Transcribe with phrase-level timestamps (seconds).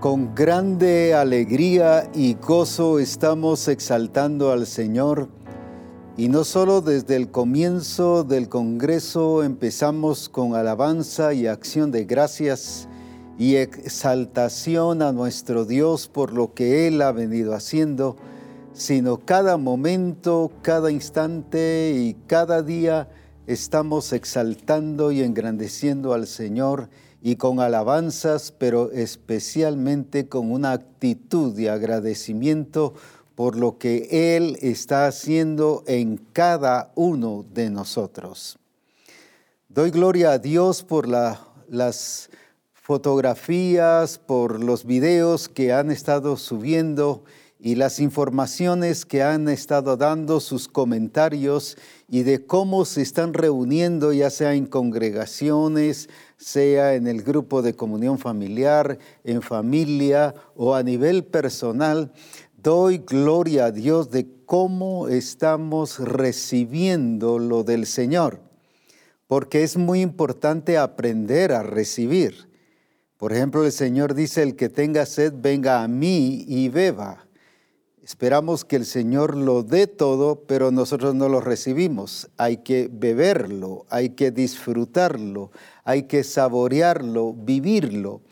[0.00, 5.28] Con grande alegría y gozo estamos exaltando al Señor.
[6.16, 12.88] Y no solo desde el comienzo del Congreso empezamos con alabanza y acción de gracias
[13.38, 18.16] y exaltación a nuestro Dios por lo que Él ha venido haciendo,
[18.72, 23.10] sino cada momento, cada instante y cada día
[23.46, 26.88] estamos exaltando y engrandeciendo al Señor
[27.22, 32.94] y con alabanzas, pero especialmente con una actitud de agradecimiento
[33.34, 38.58] por lo que Él está haciendo en cada uno de nosotros.
[39.68, 42.30] Doy gloria a Dios por las
[42.72, 47.24] fotografías, por los videos que han estado subiendo
[47.62, 51.76] y las informaciones que han estado dando, sus comentarios
[52.08, 57.74] y de cómo se están reuniendo, ya sea en congregaciones, sea en el grupo de
[57.74, 62.12] comunión familiar, en familia o a nivel personal,
[62.56, 68.40] doy gloria a Dios de cómo estamos recibiendo lo del Señor,
[69.26, 72.48] porque es muy importante aprender a recibir.
[73.18, 77.26] Por ejemplo, el Señor dice, el que tenga sed, venga a mí y beba.
[78.10, 82.28] Esperamos que el Señor lo dé todo, pero nosotros no lo recibimos.
[82.38, 85.52] Hay que beberlo, hay que disfrutarlo,
[85.84, 88.22] hay que saborearlo, vivirlo.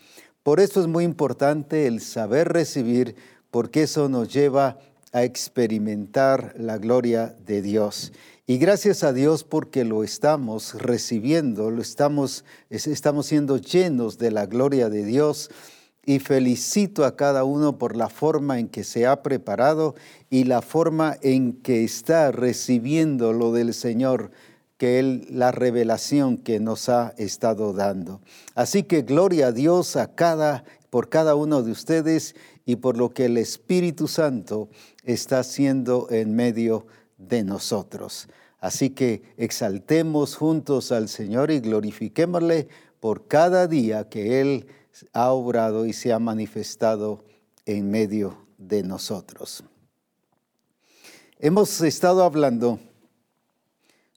[0.43, 3.15] Por eso es muy importante el saber recibir,
[3.51, 4.79] porque eso nos lleva
[5.13, 8.11] a experimentar la gloria de Dios.
[8.47, 14.45] Y gracias a Dios porque lo estamos recibiendo, lo estamos, estamos siendo llenos de la
[14.45, 15.49] gloria de Dios
[16.09, 19.93] y felicito a cada uno por la forma en que se ha preparado
[20.31, 24.31] y la forma en que está recibiendo lo del Señor,
[24.79, 28.21] que Él, la revelación que nos ha estado dando.
[28.55, 32.33] Así que gloria a Dios a cada, por cada uno de ustedes
[32.65, 34.67] y por lo que el Espíritu Santo
[35.03, 36.87] está haciendo en medio
[37.19, 38.29] de nosotros.
[38.59, 42.67] Así que exaltemos juntos al Señor y glorifiquémosle
[42.99, 44.65] por cada día que Él
[45.13, 47.23] ha obrado y se ha manifestado
[47.65, 49.63] en medio de nosotros.
[51.39, 52.79] Hemos estado hablando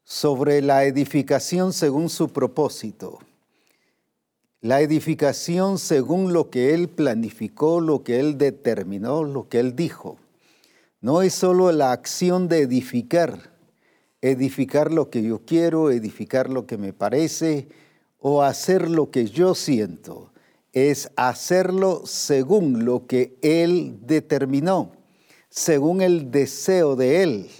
[0.04, 3.20] sobre la edificación según su propósito,
[4.60, 10.19] la edificación según lo que Él planificó, lo que Él determinó, lo que Él dijo.
[11.00, 13.53] No es solo la acción de edificar,
[14.20, 17.69] edificar lo que yo quiero, edificar lo que me parece
[18.19, 20.31] o hacer lo que yo siento
[20.72, 24.93] es hacerlo según lo que Él determinó,
[25.49, 27.50] según el deseo de Él.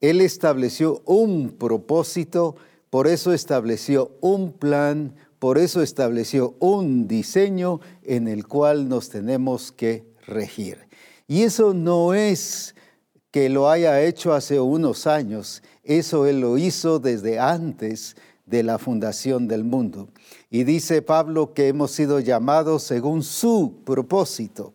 [0.00, 2.56] Él estableció un propósito,
[2.90, 9.72] por eso estableció un plan, por eso estableció un diseño en el cual nos tenemos
[9.72, 10.78] que regir.
[11.26, 12.74] Y eso no es
[13.30, 18.14] que lo haya hecho hace unos años, eso Él lo hizo desde antes
[18.44, 20.10] de la fundación del mundo.
[20.54, 24.74] Y dice Pablo que hemos sido llamados según su propósito.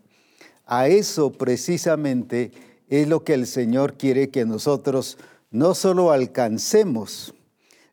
[0.66, 2.52] A eso precisamente
[2.90, 5.20] es lo que el Señor quiere que nosotros
[5.52, 7.36] no solo alcancemos,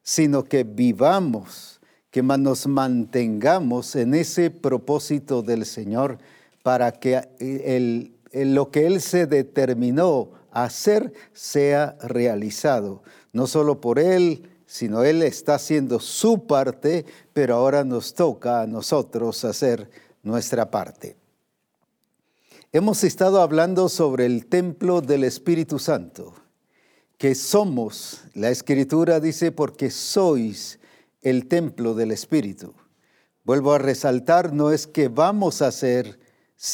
[0.03, 6.17] sino que vivamos, que nos mantengamos en ese propósito del Señor
[6.63, 13.03] para que el, lo que Él se determinó hacer sea realizado,
[13.35, 18.67] no solo por Él, sino Él está haciendo su parte, pero ahora nos toca a
[18.67, 19.89] nosotros hacer
[20.25, 21.17] nuestra parte.
[22.73, 26.35] Hemos estado hablando sobre el templo del Espíritu Santo,
[27.19, 30.81] que somos, la Escritura dice, porque sois
[31.23, 32.75] el templo del Espíritu.
[33.45, 36.19] Vuelvo a resaltar, no es que vamos a ser,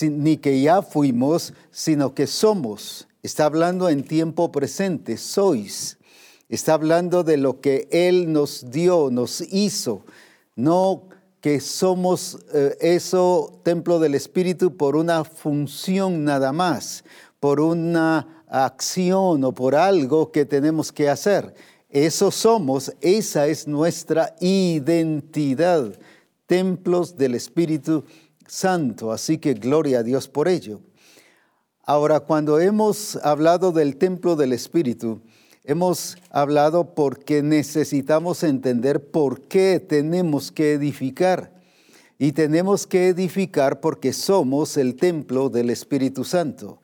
[0.00, 3.08] ni que ya fuimos, sino que somos.
[3.22, 5.98] Está hablando en tiempo presente, sois
[6.50, 10.04] Está hablando de lo que Él nos dio, nos hizo,
[10.56, 11.04] no
[11.40, 17.04] que somos eh, eso, templo del Espíritu, por una función nada más,
[17.38, 21.54] por una acción o por algo que tenemos que hacer.
[21.88, 25.92] Eso somos, esa es nuestra identidad,
[26.46, 28.02] templos del Espíritu
[28.48, 29.12] Santo.
[29.12, 30.80] Así que gloria a Dios por ello.
[31.84, 35.20] Ahora, cuando hemos hablado del templo del Espíritu,
[35.70, 41.52] Hemos hablado porque necesitamos entender por qué tenemos que edificar.
[42.18, 46.80] Y tenemos que edificar porque somos el templo del Espíritu Santo.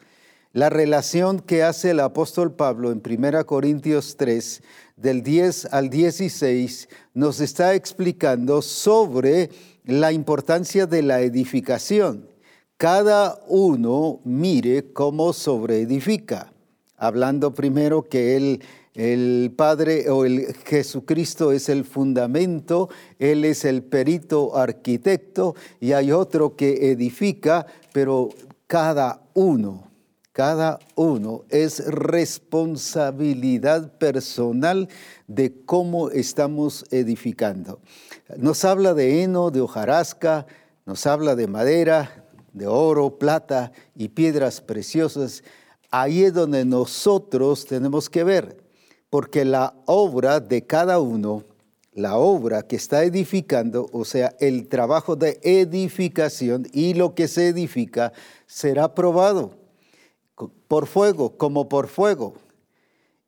[0.52, 4.62] La relación que hace el apóstol Pablo en 1 Corintios 3,
[4.94, 9.50] del 10 al 16, nos está explicando sobre
[9.82, 12.28] la importancia de la edificación
[12.76, 16.52] cada uno mire cómo sobreedifica,
[16.96, 18.62] hablando primero que él
[18.96, 22.88] el Padre o el Jesucristo es el fundamento,
[23.18, 28.30] Él es el perito arquitecto y hay otro que edifica, pero
[28.66, 29.90] cada uno,
[30.32, 34.88] cada uno es responsabilidad personal
[35.26, 37.80] de cómo estamos edificando.
[38.38, 40.46] Nos habla de heno, de hojarasca,
[40.86, 45.42] nos habla de madera, de oro, plata y piedras preciosas.
[45.90, 48.66] Ahí es donde nosotros tenemos que ver
[49.10, 51.44] porque la obra de cada uno,
[51.92, 57.48] la obra que está edificando, o sea, el trabajo de edificación y lo que se
[57.48, 58.12] edifica,
[58.46, 59.54] será probado
[60.68, 62.34] por fuego, como por fuego.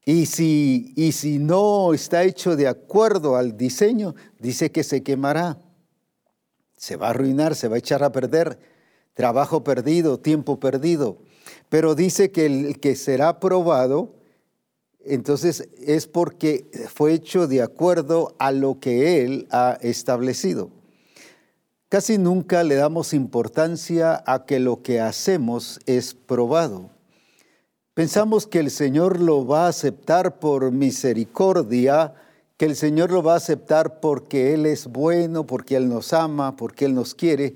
[0.04, 5.58] Y si, y si no está hecho de acuerdo al diseño, dice que se quemará,
[6.76, 8.58] se va a arruinar, se va a echar a perder,
[9.14, 11.18] trabajo perdido, tiempo perdido.
[11.68, 14.18] Pero dice que el que será probado
[15.08, 20.70] entonces es porque fue hecho de acuerdo a lo que Él ha establecido.
[21.88, 26.90] Casi nunca le damos importancia a que lo que hacemos es probado.
[27.94, 32.12] Pensamos que el Señor lo va a aceptar por misericordia,
[32.58, 36.54] que el Señor lo va a aceptar porque Él es bueno, porque Él nos ama,
[36.54, 37.54] porque Él nos quiere.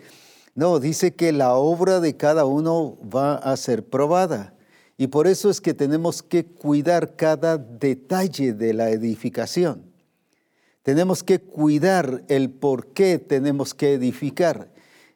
[0.55, 4.55] No, dice que la obra de cada uno va a ser probada.
[4.99, 9.91] Y por eso es que tenemos que cuidar cada detalle de la edificación.
[10.83, 14.71] Tenemos que cuidar el por qué tenemos que edificar.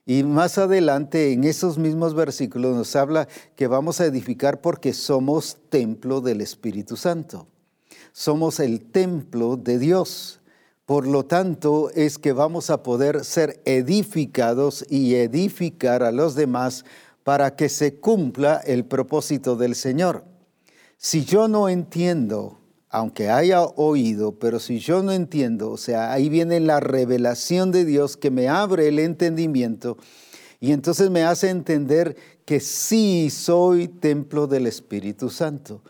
[0.06, 5.58] Y más adelante en esos mismos versículos nos habla que vamos a edificar porque somos
[5.68, 7.48] templo del Espíritu Santo.
[8.12, 10.40] Somos el templo de Dios.
[10.86, 16.84] Por lo tanto, es que vamos a poder ser edificados y edificar a los demás
[17.24, 20.24] para que se cumpla el propósito del Señor.
[20.96, 26.28] Si yo no entiendo, aunque haya oído, pero si yo no entiendo, o sea, ahí
[26.28, 29.96] viene la revelación de Dios que me abre el entendimiento
[30.60, 35.82] y entonces me hace entender que sí soy templo del Espíritu Santo.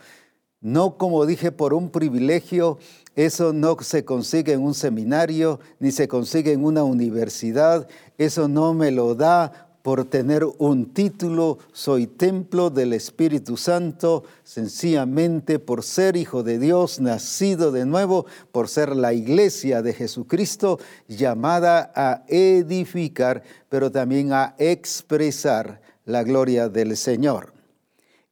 [0.63, 2.79] No como dije por un privilegio,
[3.17, 8.75] eso no se consigue en un seminario, ni se consigue en una universidad, eso no
[8.75, 16.17] me lo da por tener un título, soy templo del Espíritu Santo, sencillamente por ser
[16.17, 20.79] hijo de Dios, nacido de nuevo, por ser la iglesia de Jesucristo,
[21.09, 27.55] llamada a edificar, pero también a expresar la gloria del Señor.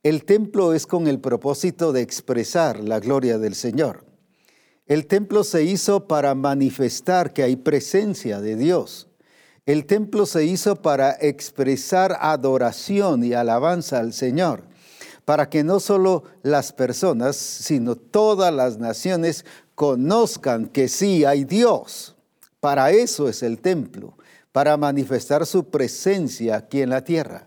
[0.02, 4.03] El templo es con el propósito de expresar la gloria del Señor.
[4.86, 9.08] El templo se hizo para manifestar que hay presencia de Dios.
[9.64, 14.64] El templo se hizo para expresar adoración y alabanza al Señor,
[15.24, 22.14] para que no solo las personas, sino todas las naciones conozcan que sí hay Dios.
[22.60, 24.18] Para eso es el templo,
[24.52, 27.46] para manifestar su presencia aquí en la tierra.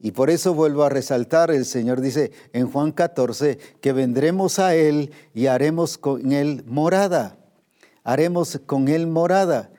[0.00, 4.74] Y por eso vuelvo a resaltar, el Señor dice en Juan 14, que vendremos a
[4.74, 7.36] Él y haremos con Él morada.
[8.04, 9.70] Haremos con Él morada.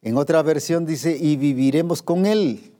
[0.00, 2.72] En otra versión dice, y viviremos con Él.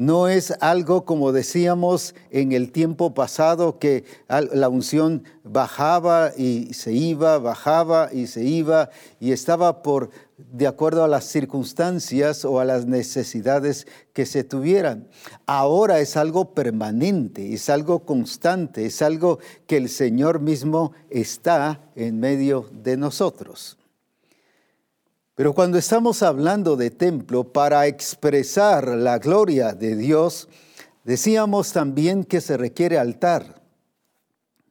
[0.00, 6.92] No es algo como decíamos en el tiempo pasado que la unción bajaba y se
[6.92, 10.08] iba, bajaba y se iba y estaba por
[10.50, 15.08] de acuerdo a las circunstancias o a las necesidades que se tuvieran.
[15.46, 22.20] Ahora es algo permanente, es algo constante, es algo que el Señor mismo está en
[22.20, 23.78] medio de nosotros.
[25.34, 30.48] Pero cuando estamos hablando de templo para expresar la gloria de Dios,
[31.04, 33.62] decíamos también que se requiere altar.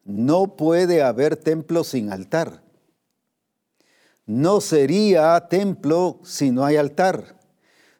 [0.03, 2.68] No puede haber templo sin altar.
[4.29, 7.35] No sería templo si no hay altar.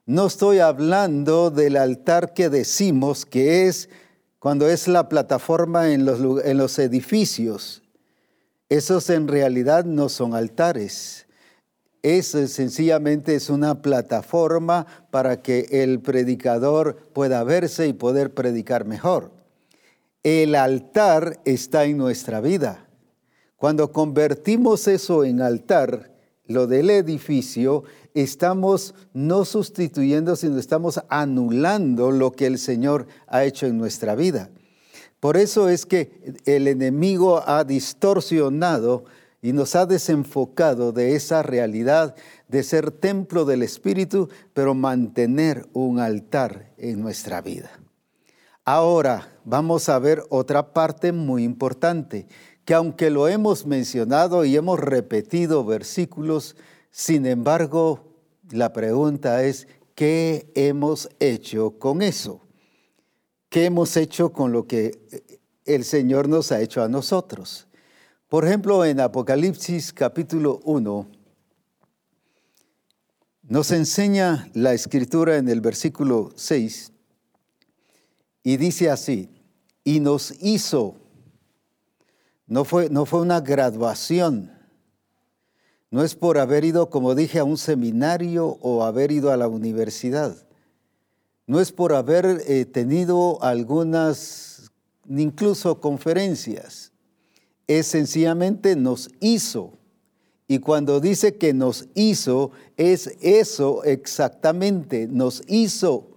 [0.05, 3.89] No estoy hablando del altar que decimos que es
[4.38, 7.81] cuando es la plataforma en los, edificios.
[8.69, 11.25] Esos en realidad no son altares
[12.03, 19.31] es sencillamente es una plataforma para que el predicador pueda verse y poder predicar mejor.
[20.21, 22.88] El altar está en nuestra vida.
[23.57, 26.19] Cuando convertimos eso en altar,
[26.50, 27.84] lo del edificio,
[28.15, 34.50] estamos no sustituyendo, sino estamos anulando lo que el Señor ha hecho en nuestra vida.
[35.20, 39.06] Por eso es que el enemigo ha distorsionado
[39.44, 42.15] y nos ha desenfocado de esa realidad
[42.48, 47.70] de ser templo del Espíritu, pero mantener un altar en nuestra vida.
[48.65, 52.27] Ahora vamos a ver otra parte muy importante,
[52.70, 56.56] que aunque lo hemos mencionado y hemos repetido versículos,
[56.92, 58.14] sin embargo,
[58.52, 62.46] la pregunta es, ¿qué hemos hecho con eso?
[63.50, 65.26] ¿Qué hemos hecho con lo que
[65.66, 67.68] el Señor nos ha hecho a nosotros?
[68.28, 71.10] Por ejemplo, en Apocalipsis capítulo 1,
[73.48, 76.92] nos enseña la escritura en el versículo 6
[78.44, 79.28] y dice así,
[79.84, 80.99] y nos hizo,
[82.50, 84.51] no fue, no fue una graduación,
[85.91, 89.48] no es por haber ido, como dije, a un seminario o haber ido a la
[89.48, 90.36] universidad,
[91.46, 94.72] no es por haber eh, tenido algunas,
[95.08, 96.91] incluso conferencias,
[97.68, 99.74] es sencillamente nos hizo.
[100.48, 106.08] Y cuando dice que nos hizo, es eso exactamente, nos hizo.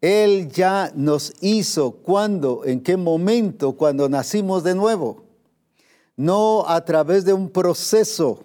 [0.00, 1.90] Él ya nos hizo.
[1.90, 5.29] Cuando, en qué momento, cuando nacimos de nuevo.
[6.16, 8.44] No a través de un proceso,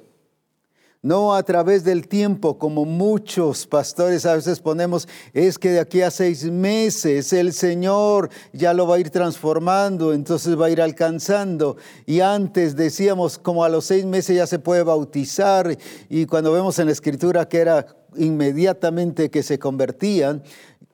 [1.05, 6.01] no a través del tiempo, como muchos pastores a veces ponemos, es que de aquí
[6.01, 10.81] a seis meses el Señor ya lo va a ir transformando, entonces va a ir
[10.81, 11.77] alcanzando.
[12.07, 15.77] Y antes decíamos, como a los seis meses ya se puede bautizar,
[16.09, 20.41] y cuando vemos en la escritura que era inmediatamente que se convertían,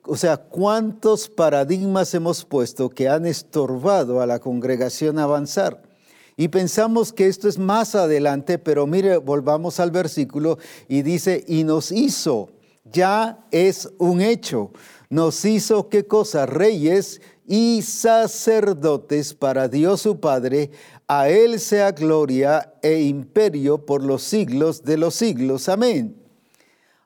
[0.04, 5.91] o sea, ¿cuántos paradigmas hemos puesto que han estorbado a la congregación avanzar?
[6.36, 10.58] Y pensamos que esto es más adelante, pero mire, volvamos al versículo
[10.88, 12.48] y dice, y nos hizo,
[12.84, 14.70] ya es un hecho,
[15.10, 20.70] nos hizo qué cosa, reyes y sacerdotes para Dios su Padre,
[21.06, 25.68] a Él sea gloria e imperio por los siglos de los siglos.
[25.68, 26.16] Amén.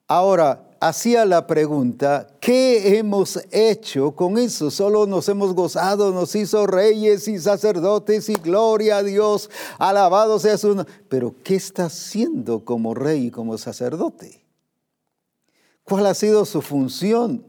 [0.07, 4.71] Ahora, hacía la pregunta, ¿qué hemos hecho con eso?
[4.71, 10.57] Solo nos hemos gozado, nos hizo reyes y sacerdotes y gloria a Dios, alabado sea
[10.59, 10.93] su nombre.
[11.09, 14.45] Pero ¿qué está haciendo como rey y como sacerdote?
[15.85, 17.45] ¿Cuál ha sido su función?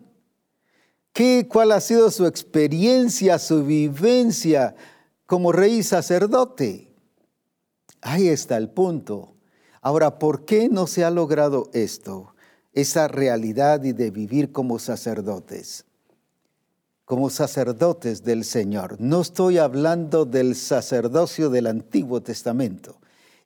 [1.13, 4.75] ¿Qué, ¿Cuál ha sido su experiencia, su vivencia
[5.25, 6.94] como rey y sacerdote?
[8.01, 9.34] Ahí está el punto.
[9.82, 12.34] Ahora, ¿por qué no se ha logrado esto?
[12.78, 15.86] Esa realidad y de vivir como sacerdotes,
[17.06, 18.98] como sacerdotes del Señor.
[19.00, 22.98] No estoy hablando del sacerdocio del Antiguo Testamento.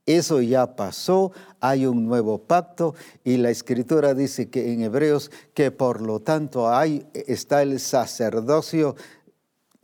[0.06, 5.72] Eso ya pasó, hay un nuevo pacto y la escritura dice que en Hebreos que
[5.72, 8.98] por lo tanto hay, está el sacerdocio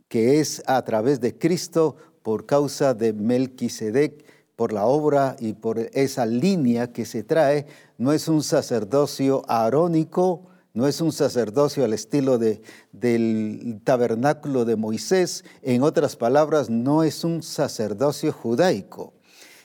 [0.08, 4.26] que es a través de Cristo por causa de Melquisedec
[4.58, 7.64] por la obra y por esa línea que se trae,
[7.98, 12.62] no es un sacerdocio arónico, no es un sacerdocio al estilo de,
[12.92, 19.12] del tabernáculo de Moisés, en otras palabras, no es un sacerdocio judaico.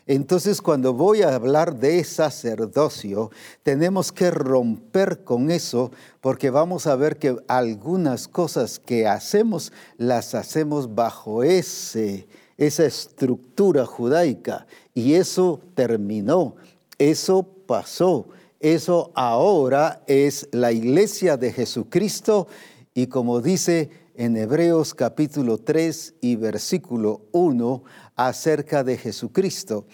[0.06, 6.98] Entonces, cuando voy a hablar de sacerdocio, tenemos que romper con eso porque vamos a
[6.98, 14.68] ver que algunas cosas que hacemos las hacemos bajo ese esa estructura judaica.
[14.94, 16.56] Y eso terminó,
[16.98, 18.28] eso pasó,
[18.60, 22.48] eso ahora es la iglesia de Jesucristo
[22.94, 27.84] y como dice en Hebreos capítulo 3 y versículo 1
[28.16, 29.86] acerca de Jesucristo.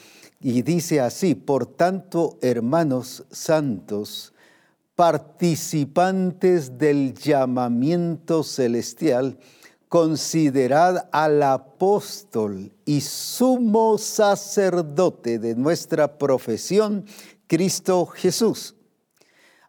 [0.41, 4.33] Y dice así, por tanto, hermanos santos,
[4.95, 9.38] participantes del llamamiento celestial,
[9.88, 17.05] considerad al apóstol y sumo sacerdote de nuestra profesión,
[17.49, 18.75] Cristo Jesús.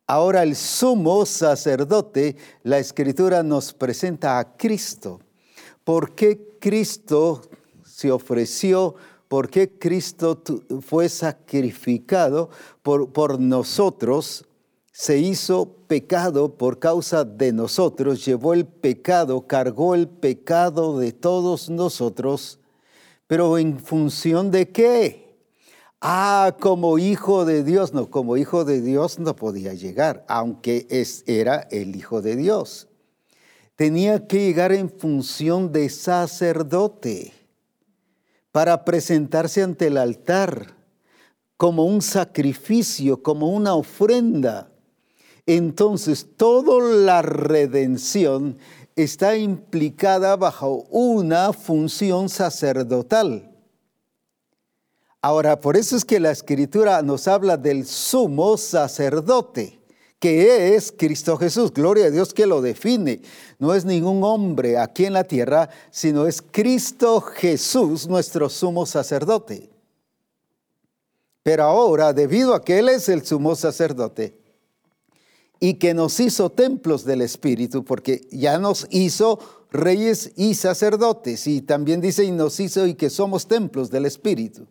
[0.07, 5.21] Ahora el sumo sacerdote, la escritura nos presenta a Cristo.
[5.83, 7.41] ¿Por qué Cristo
[7.83, 8.97] se ofreció?
[9.29, 10.43] ¿Por qué Cristo
[10.83, 12.51] fue sacrificado
[12.83, 14.45] por, por nosotros?
[14.93, 21.71] se hizo pecado por causa de nosotros, llevó el pecado, cargó el pecado de todos
[21.71, 22.59] nosotros,
[23.27, 25.30] pero en función de qué?
[26.01, 31.25] Ah, como hijo de Dios, no, como hijo de Dios no podía llegar, aunque es,
[31.27, 32.89] era el hijo de Dios.
[33.77, 37.33] Tenía que llegar en función de sacerdote
[38.53, 40.75] para presentarse ante el altar
[41.57, 44.71] como un sacrificio, como una ofrenda
[45.47, 48.59] entonces toda la redención
[48.95, 53.50] está implicada bajo una función sacerdotal.
[55.23, 59.79] Ahora, por eso es que la escritura nos habla del sumo sacerdote,
[60.19, 61.73] que es Cristo Jesús.
[61.75, 63.21] Gloria a Dios que lo define.
[63.59, 69.69] No es ningún hombre aquí en la tierra, sino es Cristo Jesús, nuestro sumo sacerdote.
[71.43, 74.39] Pero ahora, debido a que Él es el sumo sacerdote
[75.59, 79.39] y que nos hizo templos del Espíritu, porque ya nos hizo
[79.71, 84.67] reyes y sacerdotes, y también dice y nos hizo y que somos templos del Espíritu.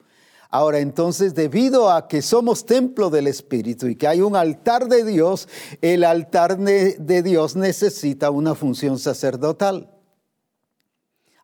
[0.49, 5.03] Ahora entonces, debido a que somos templo del Espíritu y que hay un altar de
[5.03, 5.47] Dios,
[5.81, 9.91] el altar de Dios necesita una función sacerdotal.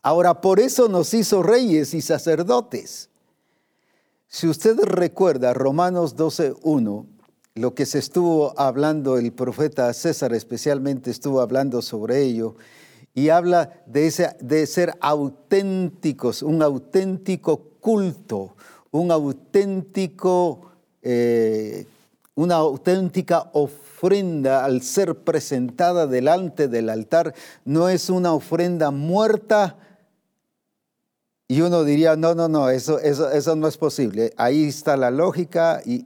[0.02, 3.10] Ahora, por eso nos hizo reyes y sacerdotes.
[4.28, 7.06] Si usted recuerda Romanos 12.1,
[7.56, 12.56] lo que se estuvo hablando, el profeta César especialmente estuvo hablando sobre ello,
[13.14, 18.55] y habla de, de ser auténticos, un auténtico culto,
[19.00, 20.72] un auténtico,
[21.02, 21.86] eh,
[22.36, 27.34] una auténtica ofrenda al ser presentada delante del altar.
[27.66, 29.78] No es una ofrenda muerta.
[31.48, 34.34] Y uno diría, no, no, no, eso, eso, eso no es posible.
[34.38, 36.06] Ahí está la lógica y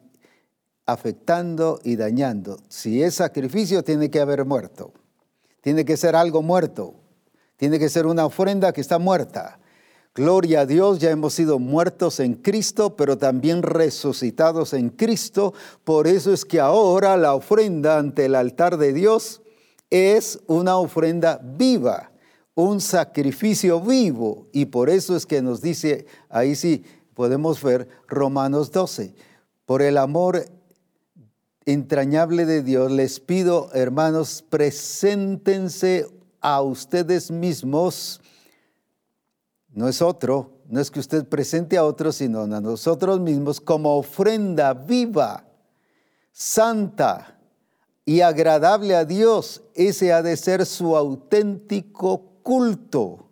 [0.86, 2.58] afectando y dañando.
[2.68, 4.92] Si es sacrificio, tiene que haber muerto.
[5.62, 6.96] Tiene que ser algo muerto.
[7.56, 9.60] Tiene que ser una ofrenda que está muerta.
[10.20, 15.54] Gloria a Dios, ya hemos sido muertos en Cristo, pero también resucitados en Cristo.
[15.86, 19.42] Por eso es que ahora la ofrenda ante el altar de Dios
[19.90, 22.12] es una ofrenda viva,
[22.54, 24.48] un sacrificio vivo.
[24.52, 26.84] Y por eso es que nos dice, ahí sí
[27.14, 29.16] podemos ver Romanos 12,
[29.66, 30.44] por el amor
[31.66, 36.08] entrañable de Dios, les pido, hermanos, preséntense
[36.42, 38.20] a ustedes mismos
[39.80, 43.96] no es otro, no es que usted presente a otros, sino a nosotros mismos como
[43.96, 45.46] ofrenda viva,
[46.34, 47.40] santa
[48.04, 49.62] y agradable a Dios.
[49.74, 53.30] Ese ha de ser su auténtico culto.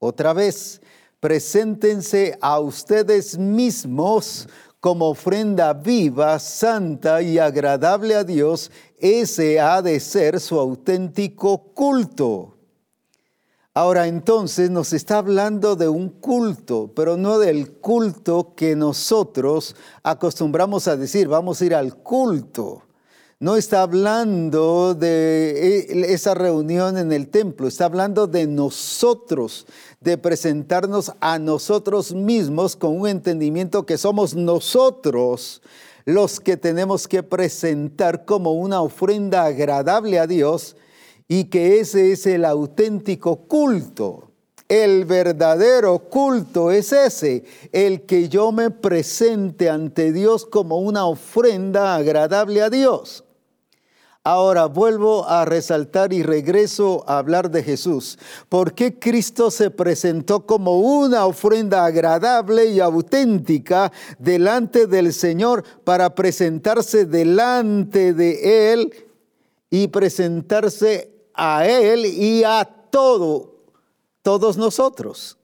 [0.00, 0.80] Otra vez,
[1.20, 4.48] preséntense a ustedes mismos
[4.80, 8.72] como ofrenda viva, santa y agradable a Dios.
[8.98, 12.57] Ese ha de ser su auténtico culto.
[13.78, 20.88] Ahora entonces nos está hablando de un culto, pero no del culto que nosotros acostumbramos
[20.88, 22.82] a decir, vamos a ir al culto.
[23.38, 29.64] No está hablando de e, esa reunión en el templo, está hablando de nosotros,
[30.00, 35.62] de presentarnos a nosotros mismos con un entendimiento que somos nosotros
[36.04, 40.74] los que tenemos que presentar como una ofrenda agradable a Dios
[41.28, 44.24] y que ese es el auténtico culto.
[44.68, 51.94] El verdadero culto es ese, el que yo me presente ante Dios como una ofrenda
[51.94, 53.24] agradable a Dios.
[54.24, 58.18] Ahora vuelvo a resaltar y regreso a hablar de Jesús.
[58.50, 66.14] ¿Por qué Cristo se presentó como una ofrenda agradable y auténtica delante del Señor para
[66.14, 68.92] presentarse delante de Él
[69.70, 73.54] y presentarse a Él y a todo,
[74.22, 75.38] todos nosotros.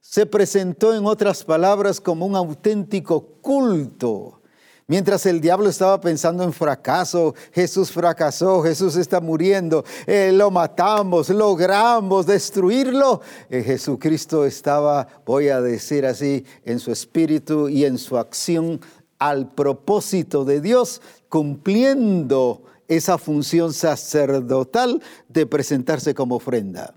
[0.00, 4.40] Se presentó en otras palabras como un auténtico culto.
[4.86, 11.28] Mientras el diablo estaba pensando en fracaso, Jesús fracasó, Jesús está muriendo, eh, lo matamos,
[11.28, 13.20] logramos destruirlo.
[13.50, 18.80] Eh, Jesucristo estaba, voy a decir así, en su espíritu y en su acción
[19.20, 26.94] al propósito de Dios, cumpliendo esa función sacerdotal de presentarse como ofrenda.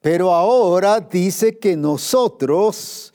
[0.00, 3.12] Pero ahora dice que nosotros,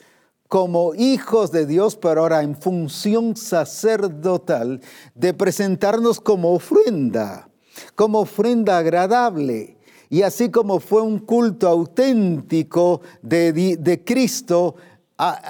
[0.49, 4.81] como hijos de Dios, pero ahora en función sacerdotal,
[5.15, 7.49] de presentarnos como ofrenda,
[7.95, 9.77] como ofrenda agradable.
[10.09, 14.75] Y así como fue un culto auténtico de, de Cristo,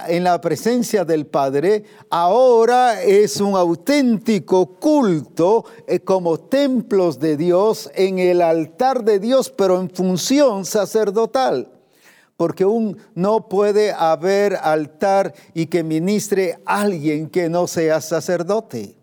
[0.08, 7.90] en la presencia del Padre, ahora es un auténtico culto eh, como templos de Dios
[7.96, 11.72] en el altar de Dios, pero en función sacerdotal.
[12.36, 18.98] Porque un, no puede haber altar y que ministre alguien que no sea sacerdote.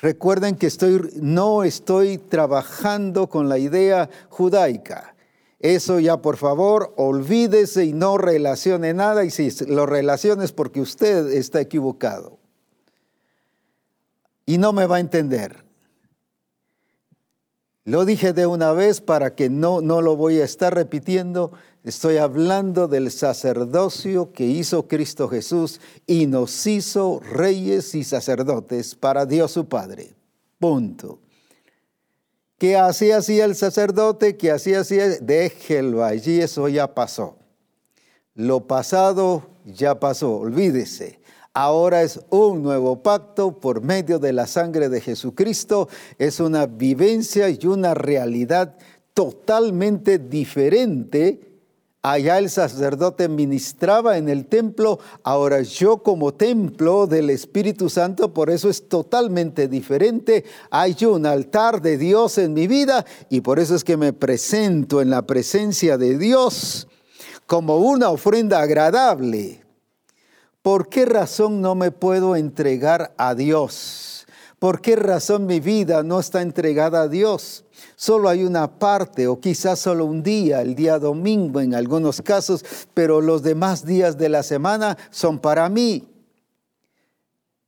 [0.00, 5.14] Recuerden que estoy, no estoy trabajando con la idea judaica
[5.60, 11.28] eso ya por favor, olvídese y no relacione nada y si lo relaciones porque usted
[11.32, 12.38] está equivocado.
[14.46, 15.64] Y no me va a entender.
[17.84, 21.52] Lo dije de una vez para que no, no lo voy a estar repitiendo.
[21.84, 29.24] Estoy hablando del sacerdocio que hizo Cristo Jesús y nos hizo reyes y sacerdotes para
[29.24, 30.14] Dios su Padre.
[30.58, 31.20] Punto.
[32.58, 34.36] ¿Qué hacía así el sacerdote?
[34.36, 34.98] ¿Qué hacía así?
[35.20, 37.36] Déjelo allí, eso ya pasó.
[38.34, 41.20] Lo pasado ya pasó, olvídese.
[41.54, 45.88] Ahora es un nuevo pacto por medio de la sangre de Jesucristo.
[46.18, 48.76] Es una vivencia y una realidad
[49.14, 51.47] totalmente diferente
[52.02, 58.50] Allá el sacerdote ministraba en el templo, ahora yo como templo del Espíritu Santo, por
[58.50, 60.44] eso es totalmente diferente.
[60.70, 65.02] Hay un altar de Dios en mi vida y por eso es que me presento
[65.02, 66.86] en la presencia de Dios
[67.46, 69.64] como una ofrenda agradable.
[70.62, 74.26] ¿Por qué razón no me puedo entregar a Dios?
[74.60, 77.64] ¿Por qué razón mi vida no está entregada a Dios?
[78.00, 82.64] Solo hay una parte o quizás solo un día, el día domingo en algunos casos,
[82.94, 86.06] pero los demás días de la semana son para mí.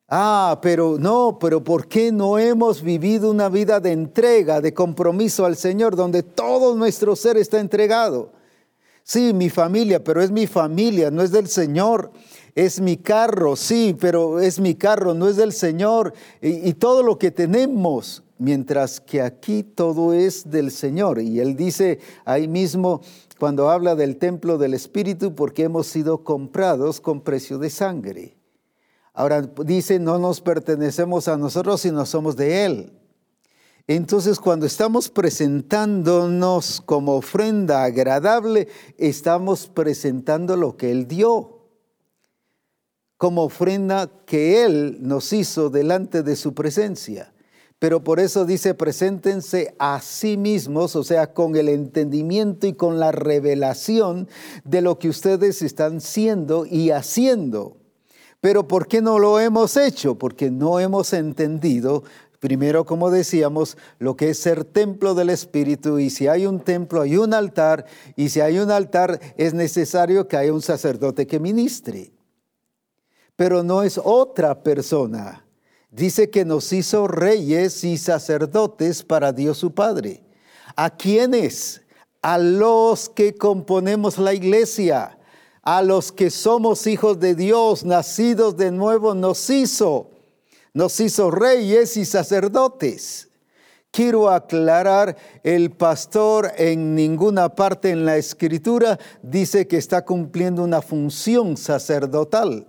[0.06, 5.46] Ah, pero no, pero ¿por qué no hemos vivido una vida de entrega, de compromiso
[5.46, 8.30] al Señor, donde todo nuestro ser está entregado?
[9.02, 12.12] Sí, mi familia, pero es mi familia, no es del Señor.
[12.54, 16.12] Es mi carro, sí, pero es mi carro, no es del Señor.
[16.40, 21.20] Y, y todo lo que tenemos, mientras que aquí todo es del Señor.
[21.20, 23.02] Y él dice ahí mismo,
[23.38, 28.36] cuando habla del templo del Espíritu, porque hemos sido comprados con precio de sangre.
[29.12, 32.92] Ahora dice, no nos pertenecemos a nosotros, sino somos de Él.
[33.86, 41.66] Entonces, cuando estamos presentándonos como ofrenda agradable, estamos presentando lo que Él dio,
[43.18, 47.34] como ofrenda que Él nos hizo delante de su presencia.
[47.80, 53.00] Pero por eso dice, preséntense a sí mismos, o sea, con el entendimiento y con
[53.00, 54.28] la revelación
[54.64, 57.78] de lo que ustedes están siendo y haciendo.
[58.42, 60.16] Pero ¿por qué no lo hemos hecho?
[60.16, 62.04] Porque no hemos entendido,
[62.38, 65.98] primero como decíamos, lo que es ser templo del Espíritu.
[65.98, 67.86] Y si hay un templo, hay un altar.
[68.14, 72.12] Y si hay un altar, es necesario que haya un sacerdote que ministre.
[73.36, 75.46] Pero no es otra persona
[75.90, 80.22] dice que nos hizo reyes y sacerdotes para Dios su Padre.
[80.76, 81.82] ¿A quiénes?
[82.22, 85.18] A los que componemos la iglesia,
[85.62, 90.10] a los que somos hijos de Dios, nacidos de nuevo, nos hizo.
[90.72, 93.28] Nos hizo reyes y sacerdotes.
[93.90, 100.80] Quiero aclarar, el pastor en ninguna parte en la escritura dice que está cumpliendo una
[100.80, 102.68] función sacerdotal.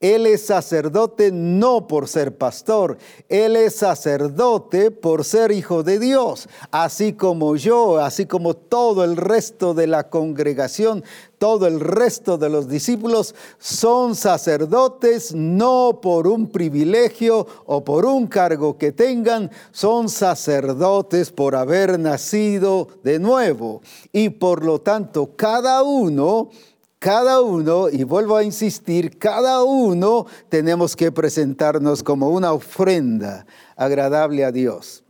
[0.00, 6.48] Él es sacerdote no por ser pastor, Él es sacerdote por ser hijo de Dios,
[6.70, 11.02] así como yo, así como todo el resto de la congregación,
[11.38, 18.28] todo el resto de los discípulos son sacerdotes no por un privilegio o por un
[18.28, 23.82] cargo que tengan, son sacerdotes por haber nacido de nuevo.
[24.12, 26.50] Y por lo tanto, cada uno
[26.98, 34.44] cada uno, y vuelvo a insistir, cada uno tenemos que presentarnos como una ofrenda agradable
[34.44, 35.04] a Dios.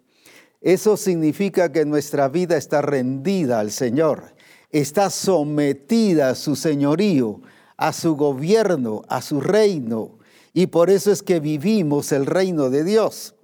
[0.61, 4.35] Eso significa que nuestra vida está rendida al Señor,
[4.71, 7.41] está sometida a su señorío,
[7.77, 10.19] a su gobierno, a su reino.
[10.53, 13.35] Y por eso es que vivimos el reino de Dios.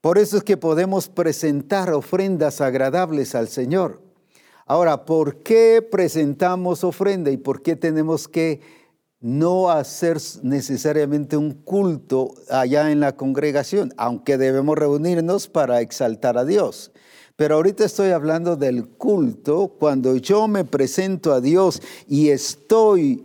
[0.00, 4.05] Por eso es que podemos presentar ofrendas agradables al Señor.
[4.68, 8.60] Ahora, ¿por qué presentamos ofrenda y por qué tenemos que
[9.20, 16.44] no hacer necesariamente un culto allá en la congregación, aunque debemos reunirnos para exaltar a
[16.44, 16.90] Dios?
[17.36, 23.24] Pero ahorita estoy hablando del culto, cuando yo me presento a Dios y estoy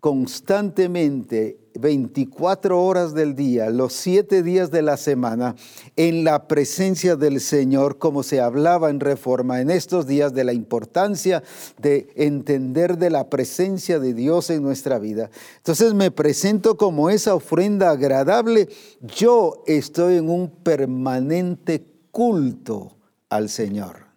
[0.00, 5.54] constantemente 24 horas del día, los 7 días de la semana,
[5.96, 10.52] en la presencia del Señor, como se hablaba en reforma en estos días de la
[10.52, 11.42] importancia
[11.80, 15.30] de entender de la presencia de Dios en nuestra vida.
[15.58, 18.68] Entonces me presento como esa ofrenda agradable.
[19.00, 22.96] Yo estoy en un permanente culto
[23.28, 24.07] al Señor.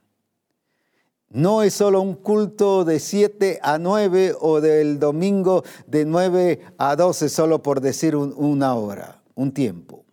[1.33, 6.95] No es solo un culto de 7 a 9 o del domingo de 9 a
[6.95, 10.03] 12, solo por decir una hora, un tiempo.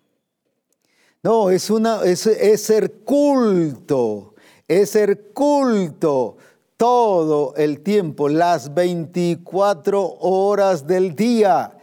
[1.23, 4.35] No, es, una, es, es ser culto,
[4.69, 6.37] es ser culto
[6.77, 11.78] todo el tiempo, las 24 horas del día.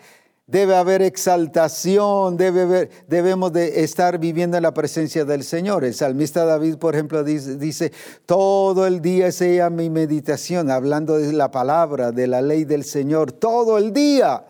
[0.47, 5.83] Debe haber exaltación, debe debemos de estar viviendo en la presencia del Señor.
[5.83, 7.91] El salmista David, por ejemplo, dice, dice,
[8.27, 13.31] todo el día sea mi meditación, hablando de la palabra, de la ley del Señor,
[13.31, 14.45] todo el día.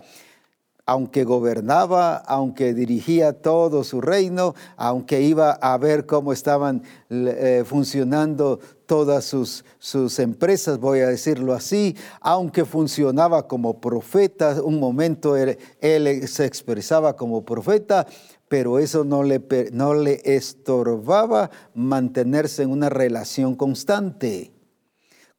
[0.85, 8.59] Aunque gobernaba, aunque dirigía todo su reino, aunque iba a ver cómo estaban eh, funcionando
[8.85, 15.57] todas sus, sus empresas, voy a decirlo así, aunque funcionaba como profeta, un momento él,
[16.27, 18.05] se expresaba como profeta,
[18.47, 24.54] pero eso no le, no le estorbaba mantenerse en una relación constante.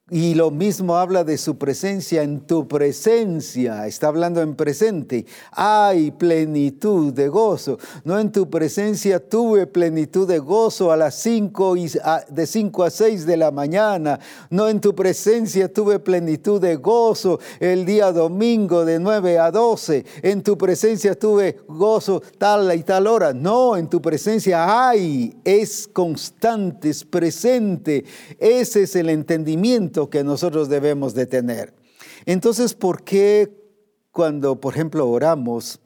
[0.09, 5.25] Y lo mismo habla de su presencia en tu presencia, está hablando en presente.
[5.51, 7.77] Hay plenitud de gozo.
[8.05, 11.91] No en tu presencia tuve plenitud de gozo a las 5 y
[12.29, 14.17] de 5 a 6 de la mañana.
[14.49, 20.05] No en tu presencia tuve plenitud de gozo el día domingo de 9 a 12.
[20.21, 23.33] En tu presencia tuve gozo tal y tal hora.
[23.33, 28.05] No, en tu presencia hay, es constante, es presente.
[28.39, 31.73] Ese es el entendimiento que nosotros debemos de tener.
[32.25, 33.51] Entonces, ¿por qué
[34.11, 35.79] cuando, por ejemplo, oramos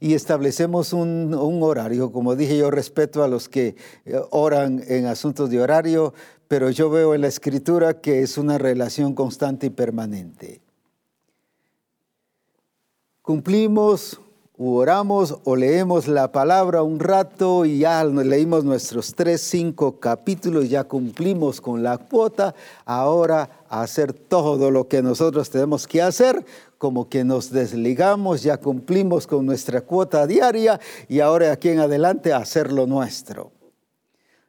[0.00, 5.50] y establecemos un, horario, como dije yo respeto a los que eh, oran en asuntos
[5.50, 6.12] de horario,
[6.48, 10.60] pero yo veo en la escritura que es una relación constante y permanente.
[13.22, 14.20] Cumplimos
[14.58, 20.84] oramos o leemos la palabra un rato y ya leímos nuestros tres, cinco capítulos, ya
[20.84, 26.44] cumplimos con la cuota, ahora hacer todo lo que nosotros tenemos que hacer,
[26.78, 32.32] como que nos desligamos, ya cumplimos con nuestra cuota diaria y ahora aquí en adelante
[32.32, 33.52] hacer lo nuestro.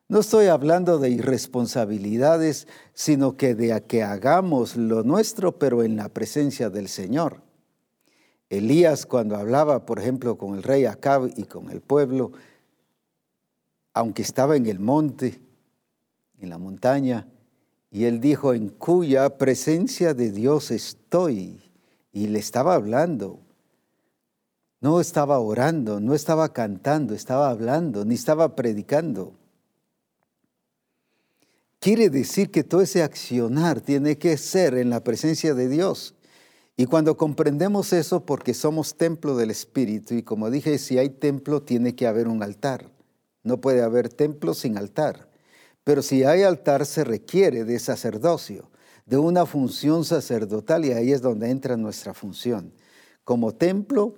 [0.09, 6.07] No estoy hablando de irresponsabilidades, sino que de que hagamos lo nuestro, pero en la
[6.07, 7.46] presencia del Señor.
[8.49, 12.31] Elías cuando hablaba, por ejemplo, con el rey Acab y con el pueblo,
[13.93, 15.41] aunque estaba en el monte,
[16.39, 17.27] en la montaña,
[17.91, 21.59] y él dijo, en cuya presencia de Dios estoy,
[22.11, 23.39] y le estaba hablando.
[24.79, 29.33] No estaba orando, no estaba cantando, estaba hablando, ni estaba predicando.
[31.79, 36.15] Quiere decir que todo ese accionar tiene que ser en la presencia de Dios.
[36.79, 41.63] Y cuando comprendemos eso, porque somos templo del Espíritu, y como dije, si hay templo,
[41.63, 42.91] tiene que haber un altar.
[43.43, 45.27] No puede haber templo sin altar.
[45.83, 48.69] Pero si hay altar, se requiere de sacerdocio,
[49.07, 52.71] de una función sacerdotal, y ahí es donde entra nuestra función.
[53.23, 54.13] Como templo,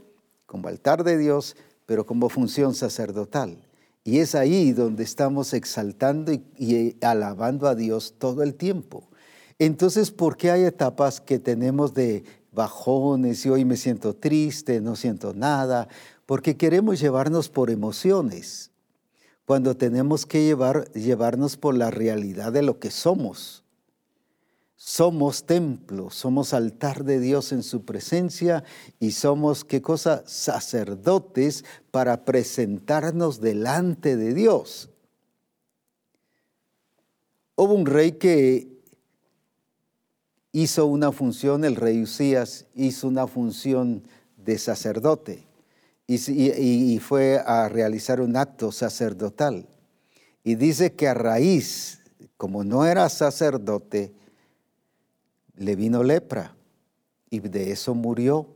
[0.45, 3.57] como altar de Dios, pero como función sacerdotal.
[4.03, 9.07] Y es ahí donde estamos exaltando y, alabando a Dios todo el tiempo.
[9.59, 12.23] Entonces, ¿por qué hay etapas que tenemos de
[12.59, 15.87] bajones y hoy me siento triste, no siento nada,
[16.25, 18.71] porque queremos llevarnos por emociones,
[19.45, 23.63] cuando tenemos que llevar, llevarnos por la realidad de lo que somos.
[24.75, 28.65] Somos templo, somos altar de Dios en su presencia
[28.99, 30.23] y somos, ¿qué cosa?
[30.25, 34.89] Sacerdotes para presentarnos delante de Dios.
[37.55, 38.78] Hubo un rey que
[40.51, 44.03] hizo una función, el rey Usías hizo una función
[44.37, 45.47] de sacerdote
[46.07, 49.67] y, fue a realizar un acto sacerdotal.
[50.43, 52.01] Y dice que a raíz,
[52.35, 54.11] como no era sacerdote,
[55.55, 56.55] le vino lepra
[57.29, 58.47] y de eso murió.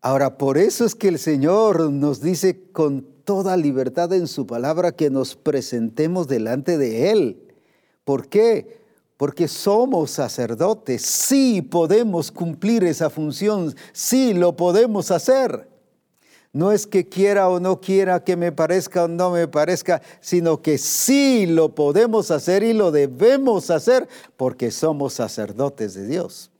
[0.00, 4.92] Ahora, por eso es que el Señor nos dice con toda libertad en su palabra
[4.92, 7.53] que nos presentemos delante de Él
[8.04, 8.82] ¿Por qué?
[9.16, 15.68] Porque somos sacerdotes, sí podemos cumplir esa función, sí lo podemos hacer.
[16.52, 20.62] No es que quiera o no quiera, que me parezca o no me parezca, sino
[20.62, 26.52] que sí lo podemos hacer y lo debemos hacer porque somos sacerdotes de Dios.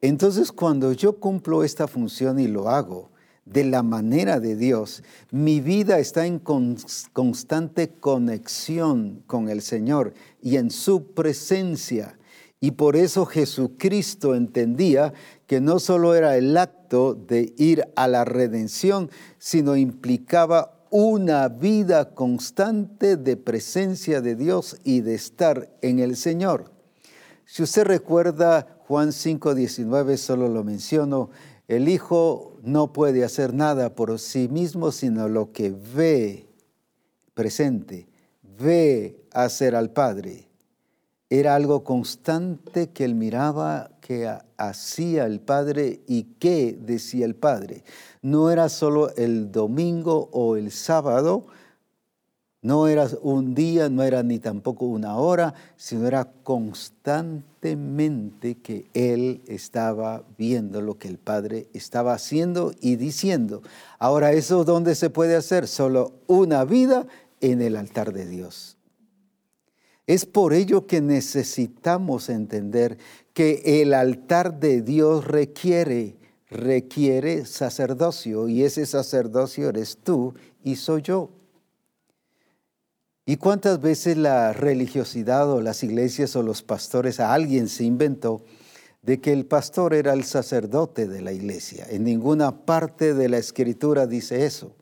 [0.00, 3.10] Entonces cuando yo cumplo esta función y lo hago,
[3.46, 5.02] de la manera de Dios.
[5.30, 12.18] Mi vida está en constante conexión con el Señor y en su presencia.
[12.60, 15.12] Y por eso Jesucristo entendía
[15.46, 22.14] que no solo era el acto de ir a la redención, sino implicaba una vida
[22.14, 26.70] constante de presencia de Dios y de estar en el Señor.
[27.44, 31.30] Si usted recuerda Juan 5:19, solo lo menciono,
[31.68, 36.46] el Hijo no puede hacer nada por sí mismo, sino lo que ve
[37.34, 38.08] presente,
[38.58, 40.48] ve hacer al Padre.
[41.28, 47.84] Era algo constante que él miraba que hacía el Padre y qué decía el Padre.
[48.22, 51.46] No era solo el domingo o el sábado,
[52.64, 59.42] No era un día, no era ni tampoco una hora, sino era constantemente que él
[59.46, 63.60] estaba viendo lo que el Padre estaba haciendo y diciendo.
[63.98, 65.68] Ahora, ¿eso dónde se puede hacer?
[65.68, 67.06] Solo una vida
[67.42, 68.78] en el altar de Dios.
[70.06, 72.96] Es por ello que necesitamos entender
[73.34, 76.16] que el altar de Dios requiere,
[76.48, 81.28] requiere sacerdocio y ese sacerdocio eres tú y soy yo.
[83.26, 88.44] ¿Y cuántas veces la religiosidad o las iglesias o los pastores, a alguien se inventó
[89.00, 91.86] de que el pastor era el sacerdote de la iglesia?
[91.88, 94.76] En ninguna parte de la escritura dice eso.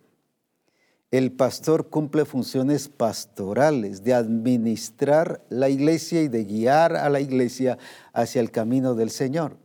[1.12, 7.78] El pastor cumple funciones pastorales, de administrar la iglesia y de guiar a la iglesia
[8.12, 9.57] hacia el camino del Señor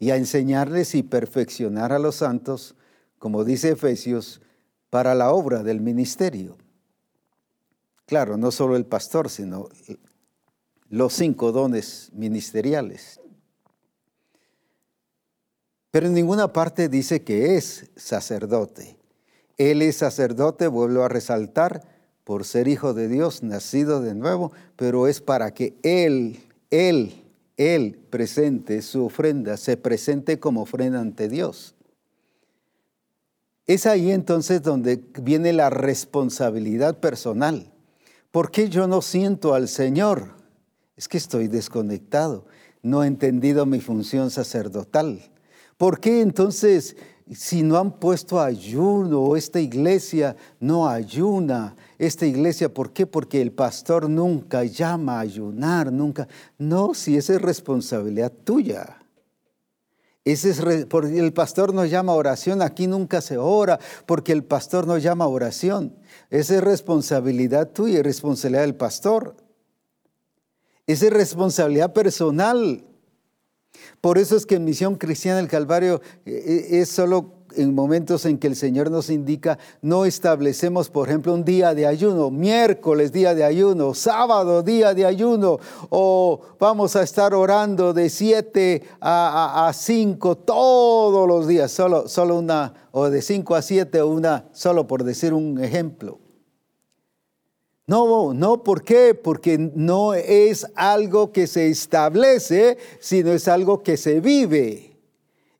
[0.00, 2.74] y a enseñarles y perfeccionar a los santos,
[3.20, 4.40] como dice Efesios,
[4.90, 6.56] para la obra del ministerio.
[8.12, 9.70] Claro, no solo el pastor, sino
[10.90, 13.18] los cinco dones ministeriales.
[15.90, 18.98] Pero en ninguna parte dice que es sacerdote.
[19.56, 21.88] Él es sacerdote, vuelvo a resaltar,
[22.24, 27.14] por ser hijo de Dios, nacido de nuevo, pero es para que Él, Él,
[27.56, 31.74] Él presente su ofrenda, se presente como ofrenda ante Dios.
[33.66, 37.71] Es ahí entonces donde viene la responsabilidad personal.
[38.32, 40.34] ¿Por qué yo no siento al Señor?
[40.96, 42.46] Es que estoy desconectado,
[42.82, 45.30] no he entendido mi función sacerdotal.
[45.76, 46.96] ¿Por qué entonces
[47.30, 53.06] si no han puesto ayuno, esta iglesia no ayuna, esta iglesia, ¿por qué?
[53.06, 56.26] Porque el pastor nunca llama a ayunar, nunca.
[56.58, 59.01] No, si esa es responsabilidad tuya.
[60.24, 64.86] Ese es, porque el pastor nos llama oración, aquí nunca se ora, porque el pastor
[64.86, 65.96] nos llama oración.
[66.30, 69.36] Esa es responsabilidad tuya y responsabilidad del pastor.
[70.86, 72.84] Esa es responsabilidad personal.
[74.00, 78.24] Por eso es que en Misión Cristiana del Calvario eh, eh, es solo en momentos
[78.26, 83.12] en que el Señor nos indica, no establecemos, por ejemplo, un día de ayuno, miércoles
[83.12, 85.58] día de ayuno, sábado día de ayuno,
[85.90, 92.74] o vamos a estar orando de 7 a 5 todos los días, solo, solo una,
[92.92, 96.18] o de 5 a 7 una, solo por decir un ejemplo.
[97.86, 99.14] No, no, ¿por qué?
[99.14, 104.91] Porque no es algo que se establece, sino es algo que se vive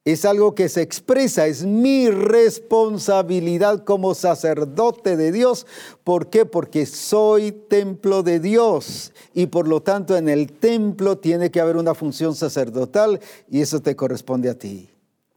[0.05, 5.67] es algo que se expresa, es mi responsabilidad como sacerdote de Dios.
[6.03, 6.45] ¿Por qué?
[6.45, 11.77] Porque soy templo de Dios y por lo tanto en el templo tiene que haber
[11.77, 14.91] una función sacerdotal y eso te corresponde a ti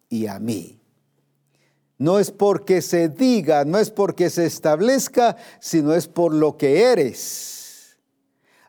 [0.09, 0.79] y a mí.
[1.97, 6.81] No es porque se diga, no es porque se establezca, sino es por lo que
[6.81, 7.64] eres.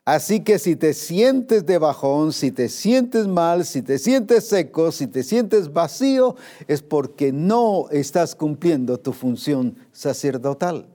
[0.07, 4.93] Así que si te sientes de bajón, si te sientes mal, si te sientes seco,
[4.93, 10.87] si te sientes vacío, es porque no estás cumpliendo tu función sacerdotal.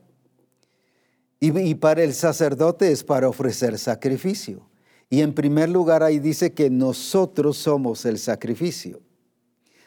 [1.41, 4.67] Y, para el sacerdote es para ofrecer sacrificio.
[5.11, 9.03] Y en primer lugar ahí dice que nosotros somos el sacrificio.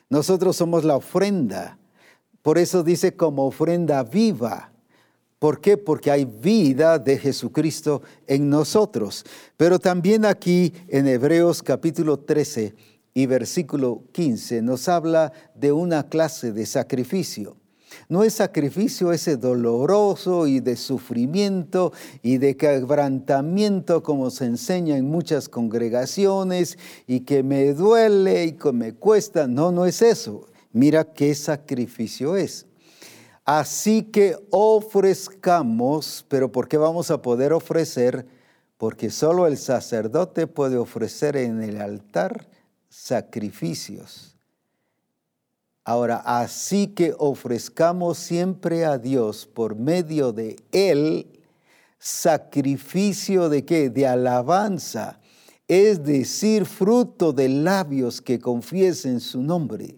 [0.07, 1.79] Nosotros somos la ofrenda.
[2.43, 4.74] Por eso dice como ofrenda viva.
[5.45, 5.77] ¿Por qué?
[5.77, 9.23] Porque hay vida de Jesucristo en nosotros.
[9.58, 12.73] Pero también aquí en Hebreos capítulo 13
[13.13, 17.58] y versículo 15 nos habla de una clase de sacrificio.
[18.10, 25.05] No es sacrificio ese doloroso y de sufrimiento y de quebrantamiento como se enseña en
[25.05, 29.45] muchas congregaciones y que me duele y que me cuesta.
[29.47, 30.47] No, no es eso.
[30.73, 32.65] Mira qué sacrificio es.
[33.45, 38.25] Así que ofrezcamos, pero ¿por qué vamos a poder ofrecer?
[38.77, 42.47] Porque solo el sacerdote puede ofrecer en el altar
[42.89, 44.36] sacrificios.
[45.84, 51.36] Ahora, así que ofrezcamos siempre a Dios por medio de Él
[51.99, 53.89] sacrificio de qué?
[53.89, 55.19] De alabanza,
[55.67, 59.95] es decir, fruto de labios que confiesen su nombre.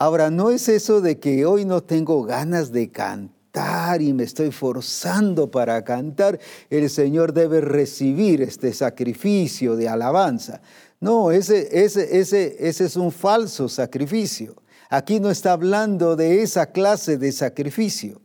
[0.00, 4.52] Ahora, no es eso de que hoy no tengo ganas de cantar y me estoy
[4.52, 6.38] forzando para cantar,
[6.70, 10.60] el Señor debe recibir este sacrificio de alabanza.
[11.00, 14.54] No, ese, ese, ese, ese es un falso sacrificio.
[14.88, 18.20] Aquí no está hablando de esa clase de sacrificio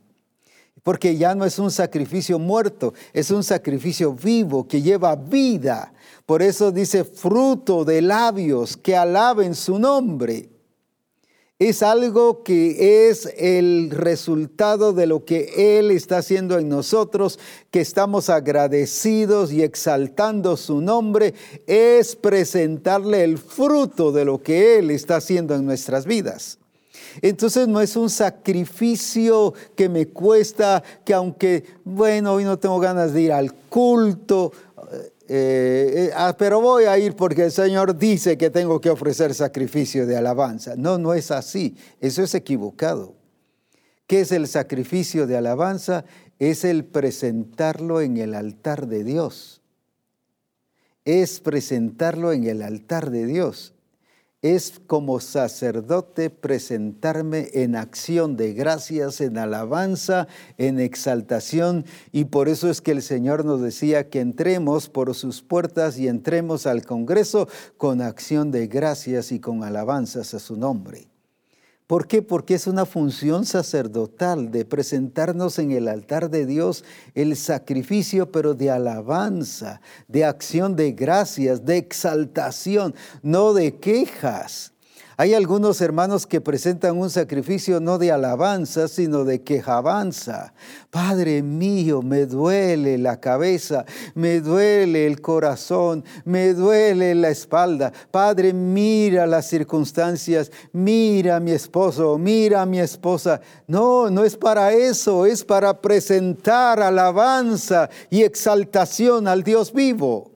[0.84, 5.94] porque ya no es un sacrificio muerto, es un sacrificio vivo que lleva vida.
[6.26, 10.53] Por eso dice fruto de labios que alaben su nombre.
[11.58, 17.38] Es algo que es el resultado de lo que Él está haciendo en nosotros,
[17.70, 21.34] que estamos agradecidos y exaltando su nombre,
[21.66, 26.58] es presentarle el fruto de lo que Él está haciendo en nuestras vidas.
[27.22, 33.12] Entonces no es un sacrificio que me cuesta, que aunque, bueno, hoy no tengo ganas
[33.12, 34.52] de ir al culto,
[35.26, 39.34] eh, eh, ah, pero voy a ir porque el Señor dice que tengo que ofrecer
[39.34, 40.74] sacrificio de alabanza.
[40.76, 41.76] No, no es así.
[42.00, 43.14] Eso es equivocado.
[44.06, 46.04] ¿Qué es el sacrificio de alabanza?
[46.38, 49.62] Es el presentarlo en el altar de Dios.
[51.04, 53.74] Es presentarlo en el altar de Dios
[54.44, 60.28] es como sacerdote presentarme en acción de gracias, en alabanza,
[60.58, 61.86] en exaltación.
[62.12, 66.08] Y por eso es que el Señor nos decía que entremos por sus puertas y
[66.08, 71.13] entremos al Congreso con acción de gracias y con alabanzas a su nombre.
[71.86, 72.22] ¿Por qué?
[72.22, 76.82] Porque es una función sacerdotal de presentarnos en el altar de Dios
[77.14, 84.73] el sacrificio, pero de alabanza, de acción de gracias, de exaltación, no de quejas.
[85.16, 90.54] Hay algunos hermanos que presentan un sacrificio no de alabanza, sino de quejabanza.
[90.90, 93.84] Padre mío, me duele la cabeza,
[94.14, 97.92] me duele el corazón, me duele la espalda.
[98.10, 103.40] Padre, mira las circunstancias, mira a mi esposo, mira a mi esposa.
[103.68, 110.32] No, no es para eso, es para presentar alabanza y exaltación al Dios vivo.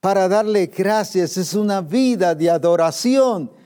[0.00, 3.61] Para darle gracias, es una vida de adoración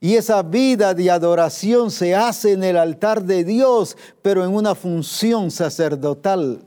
[0.00, 4.74] y esa vida de adoración se hace en el altar de Dios, pero en una
[4.74, 6.64] función sacerdotal.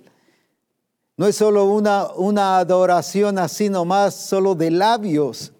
[1.17, 5.51] No es solo una, una adoración así nomás, solo de labios,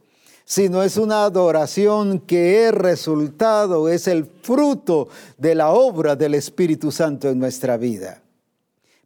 [0.45, 5.07] sino es una adoración que es resultado, es el fruto
[5.38, 8.21] de la obra del Espíritu Santo en nuestra vida.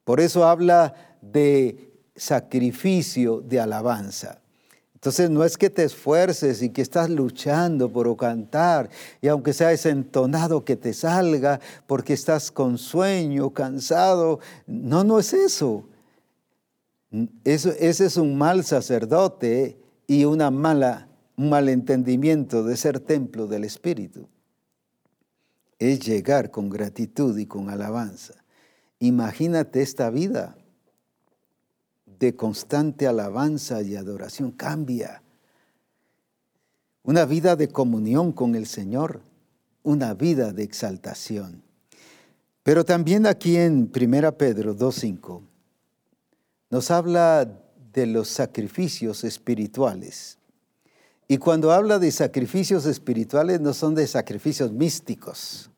[0.04, 4.42] Por eso habla de sacrificio de alabanza.
[5.08, 8.90] Entonces no es que te esfuerces y que estás luchando por cantar
[9.22, 14.42] y aunque sea desentonado que te salga porque estás con sueño, cansado.
[14.66, 15.88] No, no es eso.
[17.46, 23.48] eso ese es un mal sacerdote y una mala, un mal entendimiento de ser templo
[23.48, 24.28] del Espíritu.
[25.80, 28.34] Es llegar con gratitud y con alabanza.
[29.00, 30.58] Imagínate esta vida
[32.20, 35.22] de constante alabanza y adoración cambia.
[37.04, 39.22] Una vida de comunión con el Señor,
[39.84, 41.64] una vida de exaltación.
[42.64, 45.42] Pero también aquí en 1 Pedro 2.5
[46.70, 47.50] nos habla
[47.94, 50.38] de los sacrificios espirituales.
[51.30, 55.70] Y cuando habla de sacrificios espirituales no son de sacrificios místicos,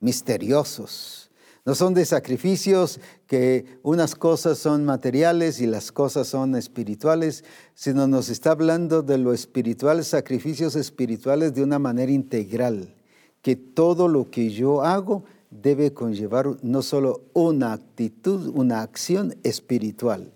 [0.00, 1.21] misteriosos,
[1.64, 7.44] no son de sacrificios que unas cosas son materiales y las cosas son espirituales,
[7.74, 12.94] sino nos está hablando de lo espiritual, sacrificios espirituales de una manera integral,
[13.42, 20.32] que todo lo que yo hago debe conllevar no solo una actitud, una acción espiritual,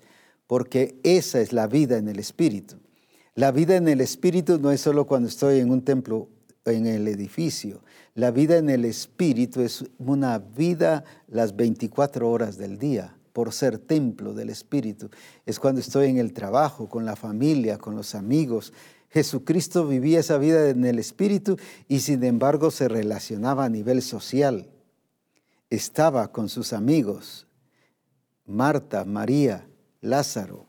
[0.46, 2.76] porque esa es la vida en el espíritu.
[3.34, 6.28] La vida en el espíritu no es solo cuando estoy en un templo,
[6.72, 7.82] en el edificio,
[8.14, 13.78] la vida en el Espíritu es una vida las 24 horas del día, por ser
[13.78, 15.10] templo del Espíritu.
[15.44, 18.72] Es cuando estoy en el trabajo, con la familia, con los amigos.
[19.10, 21.58] Jesucristo vivía esa vida en el Espíritu
[21.88, 24.70] y sin embargo se relacionaba a nivel social.
[25.68, 27.46] Estaba con sus amigos,
[28.46, 29.68] Marta, María,
[30.00, 30.66] Lázaro,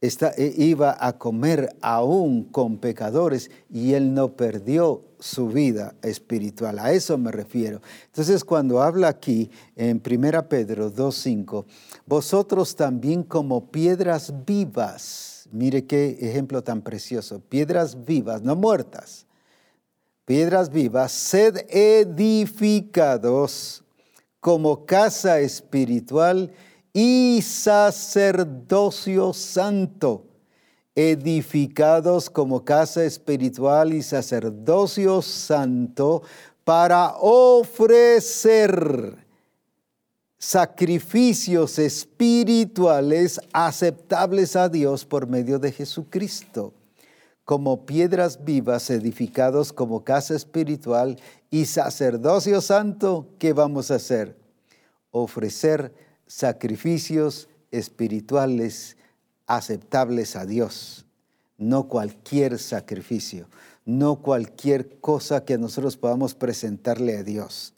[0.00, 6.78] e, iba a comer aún con pecadores y él no perdió su vida espiritual.
[6.78, 7.80] A eso me refiero.
[8.06, 11.64] Entonces cuando habla aquí en 1 Pedro 2.5,
[12.06, 19.26] vosotros también como piedras vivas, mire qué ejemplo tan precioso, piedras vivas, no muertas,
[20.24, 23.02] piedras vivas, sed edificados
[24.40, 26.52] como casa espiritual
[26.92, 30.27] y sacerdocio santo,
[31.00, 36.24] edificados como casa espiritual y sacerdocio santo
[36.64, 39.14] para ofrecer
[40.36, 46.74] sacrificios espirituales aceptables a Dios por medio de Jesucristo,
[47.44, 51.16] como piedras vivas edificados como casa espiritual
[51.48, 54.36] y sacerdocio santo, ¿qué vamos a hacer?
[55.12, 55.94] Ofrecer
[56.26, 58.97] sacrificios espirituales
[59.48, 61.06] aceptables a Dios,
[61.56, 63.48] no cualquier sacrificio,
[63.84, 67.74] no cualquier cosa que nosotros podamos presentarle a Dios.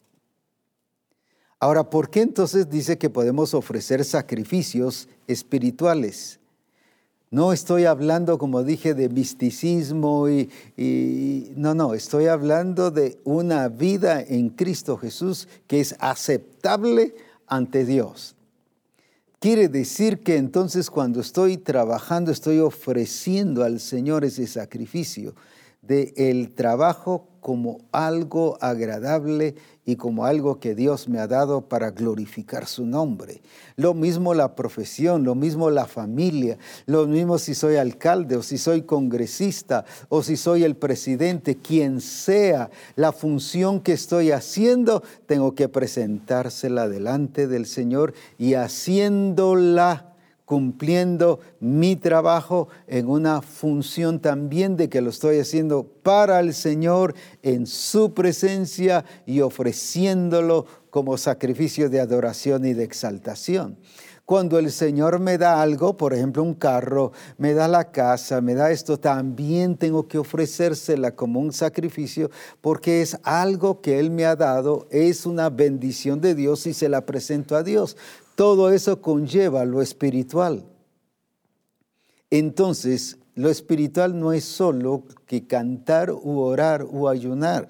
[1.59, 6.39] Ahora, ¿por qué entonces dice que podemos ofrecer sacrificios espirituales?
[7.29, 10.49] No estoy hablando, como dije, de misticismo y,
[11.55, 17.15] no, no, estoy hablando de una vida en Cristo Jesús que es aceptable
[17.47, 18.35] ante Dios.
[19.41, 25.33] Quiere decir que entonces cuando estoy trabajando estoy ofreciendo al Señor ese sacrificio
[25.81, 29.55] de el trabajo como algo agradable
[29.85, 33.41] y como algo que Dios me ha dado para glorificar su nombre.
[33.75, 38.57] Lo mismo la profesión, lo mismo la familia, lo mismo si soy alcalde o si
[38.57, 45.55] soy congresista o si soy el presidente, quien sea la función que estoy haciendo, tengo
[45.55, 50.10] que presentársela delante del Señor y haciéndola
[50.51, 57.15] cumpliendo mi trabajo en una función también de que lo estoy haciendo para el Señor
[57.41, 63.77] en su presencia y ofreciéndolo como sacrificio de adoración y de exaltación.
[64.25, 68.53] Cuando el Señor me da algo, por ejemplo un carro, me da la casa, me
[68.53, 72.29] da esto, también tengo que ofrecérsela como un sacrificio
[72.59, 76.89] porque es algo que Él me ha dado, es una bendición de Dios y se
[76.89, 77.95] la presento a Dios
[78.41, 80.65] todo eso conlleva lo espiritual.
[82.31, 87.69] Entonces, lo espiritual no es solo que cantar u orar u ayunar.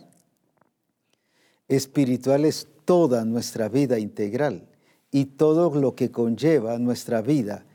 [1.67, 4.65] Espiritual es toda nuestra vida integral
[5.11, 7.65] y todo lo que conlleva nuestra vida.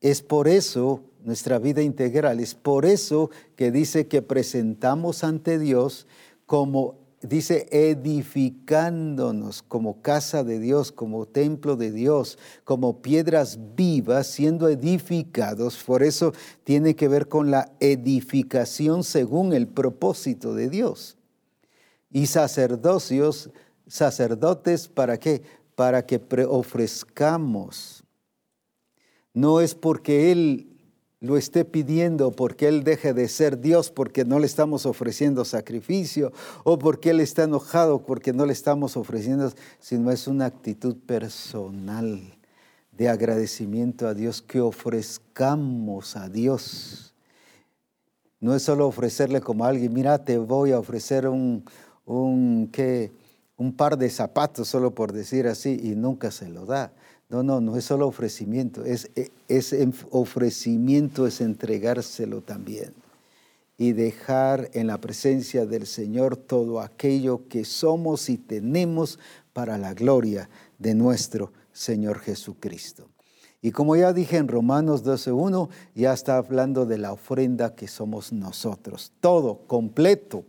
[0.00, 6.06] Es por eso nuestra vida integral, es por eso que dice que presentamos ante Dios
[6.46, 14.68] como dice edificándonos como casa de Dios, como templo de Dios, como piedras vivas, siendo
[14.68, 15.76] edificados.
[15.84, 16.32] Por eso
[16.64, 21.18] tiene que ver con la edificación según el propósito de Dios.
[22.10, 23.50] Y sacerdocios,
[23.86, 25.42] sacerdotes, ¿para qué?
[25.74, 28.02] Para que ofrezcamos.
[29.32, 30.69] No es porque Él
[31.20, 36.32] lo esté pidiendo porque Él deje de ser Dios porque no le estamos ofreciendo sacrificio
[36.64, 42.20] o porque Él está enojado porque no le estamos ofreciendo, sino es una actitud personal
[42.92, 47.14] de agradecimiento a Dios que ofrezcamos a Dios.
[48.40, 51.62] No es solo ofrecerle como a alguien, mira, te voy a ofrecer un,
[52.06, 52.72] un,
[53.58, 56.92] un par de zapatos, solo por decir así, y nunca se lo da
[57.30, 59.74] no, no, no es solo ofrecimiento, es, e, es
[60.10, 62.92] ofrecimiento, es entregárselo también
[63.78, 69.18] y dejar en la presencia del Señor todo aquello que somos y tenemos
[69.54, 73.08] para la gloria de nuestro Señor Jesucristo.
[73.62, 78.32] Y como ya dije en Romanos 12.1, ya está hablando de la ofrenda que somos
[78.32, 80.44] nosotros, todo completo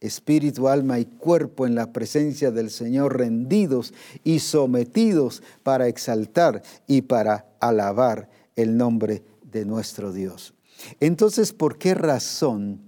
[0.00, 3.92] espíritu, alma y cuerpo en la presencia del Señor, rendidos
[4.24, 10.54] y sometidos para exaltar y para alabar el nombre de nuestro Dios.
[11.00, 12.80] Entonces, ¿por qué razón?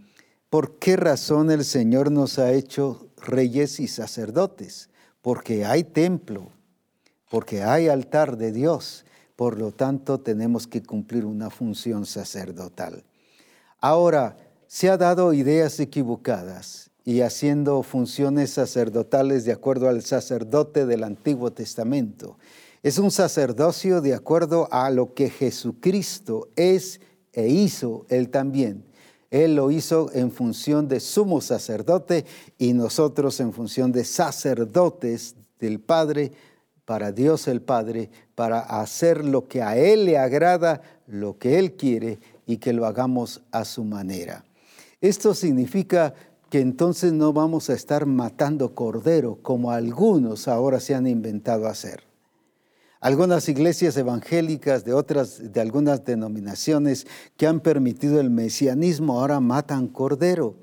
[0.48, 4.88] ¿Por qué razón el Señor nos ha hecho reyes y sacerdotes?
[5.20, 6.50] Porque hay templo,
[7.30, 9.04] porque hay altar de Dios,
[9.36, 13.04] por lo tanto tenemos que cumplir una función sacerdotal.
[13.80, 14.36] Ahora,
[14.66, 21.52] se ha dado ideas equivocadas y haciendo funciones sacerdotales de acuerdo al sacerdote del Antiguo
[21.52, 22.38] Testamento.
[22.82, 27.00] Es un sacerdocio de acuerdo a lo que Jesucristo es
[27.32, 28.84] e hizo él también.
[29.30, 32.26] Él lo hizo en función de sumo sacerdote
[32.58, 36.32] y nosotros en función de sacerdotes del Padre,
[36.84, 41.76] para Dios el Padre, para hacer lo que a Él le agrada, lo que Él
[41.76, 44.44] quiere y que lo hagamos a su manera.
[45.00, 46.14] Esto significa
[46.52, 52.02] que entonces no vamos a estar matando cordero como algunos ahora se han inventado hacer.
[53.00, 57.06] Algunas iglesias evangélicas de otras, de algunas denominaciones
[57.38, 60.56] que han permitido el mesianismo ahora matan cordero.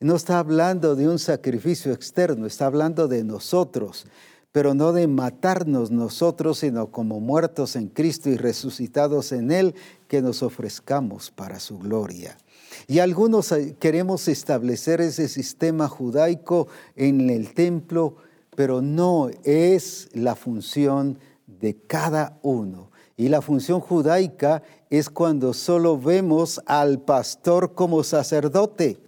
[0.00, 4.06] No está hablando de un sacrificio externo, está hablando de nosotros,
[4.50, 9.74] pero no de matarnos nosotros, sino como muertos en Cristo y resucitados en Él,
[10.08, 12.38] que nos ofrezcamos para su gloria.
[12.86, 18.16] Y algunos eh, queremos establecer ese sistema judaico en el templo,
[18.54, 22.90] pero no es la función de cada uno.
[23.16, 28.98] Y la función judaica es cuando solo vemos al pastor como sacerdote.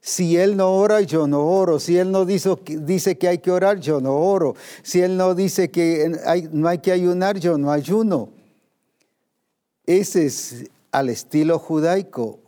[0.00, 1.80] Si él no ora, yo no oro.
[1.80, 2.56] Si él no dice,
[3.18, 4.54] que hay que orar, yo no oro.
[4.84, 8.28] Si él no dice que no hay que ayunar, yo no ayuno.
[9.84, 12.38] Ese es al estilo judaico.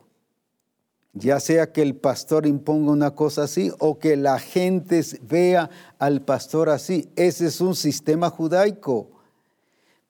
[1.19, 6.23] Ya sea que el pastor imponga una cosa así o que la gente vea al
[6.23, 7.09] pastor así.
[7.17, 9.11] Ese es un sistema judaico.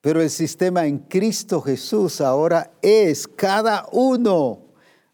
[0.01, 4.61] Pero el sistema en Cristo Jesús ahora es cada uno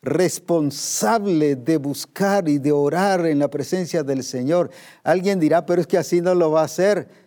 [0.02, 4.70] responsable de buscar y de orar en la presencia del Señor.
[5.04, 7.25] Alguien dirá, pero es que así no lo va a hacer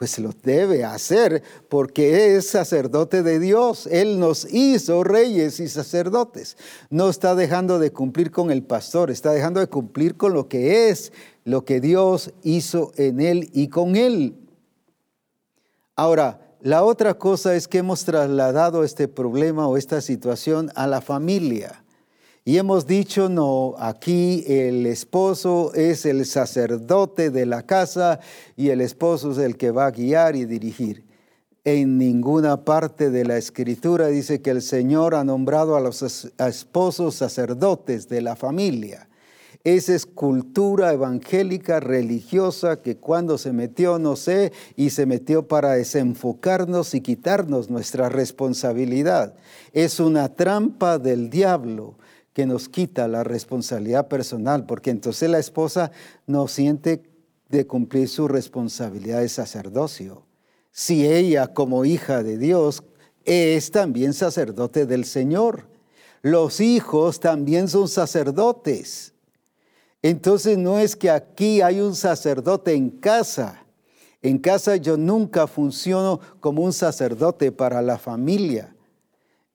[0.00, 3.86] pues lo debe hacer porque es sacerdote de Dios.
[3.86, 6.56] Él nos hizo reyes y sacerdotes.
[6.88, 10.88] No está dejando de cumplir con el pastor, está dejando de cumplir con lo que
[10.88, 11.12] es,
[11.44, 14.38] lo que Dios hizo en él y con él.
[15.96, 21.02] Ahora, la otra cosa es que hemos trasladado este problema o esta situación a la
[21.02, 21.79] familia.
[22.50, 28.18] Y hemos dicho, no, aquí el esposo es el sacerdote de la casa
[28.56, 31.04] y el esposo es el que va a guiar y dirigir.
[31.62, 36.02] En ninguna parte de la escritura dice que el Señor ha nombrado a los
[36.38, 39.08] esposos sacerdotes de la familia.
[39.62, 45.74] Esa es cultura evangélica religiosa que cuando se metió, no sé, y se metió para
[45.74, 49.34] desenfocarnos y quitarnos nuestra responsabilidad.
[49.72, 51.99] Es una trampa del diablo
[52.32, 55.90] que nos quita la responsabilidad personal, porque entonces la esposa
[56.26, 57.02] no siente
[57.48, 60.26] de cumplir su responsabilidad de sacerdocio.
[60.70, 62.84] Si ella como hija de Dios
[63.24, 65.68] es también sacerdote del Señor,
[66.22, 69.14] los hijos también son sacerdotes.
[70.02, 73.64] Entonces no es que aquí hay un sacerdote en casa.
[74.22, 78.74] En casa yo nunca funciono como un sacerdote para la familia.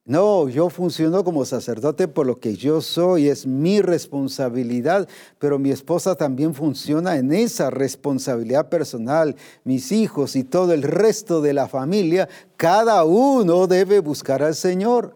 [0.07, 5.71] No, yo funciono como sacerdote por lo que yo soy, es mi responsabilidad, pero mi
[5.71, 9.35] esposa también funciona en esa responsabilidad personal.
[9.63, 15.15] Mis hijos y todo el resto de la familia, cada uno debe buscar al Señor.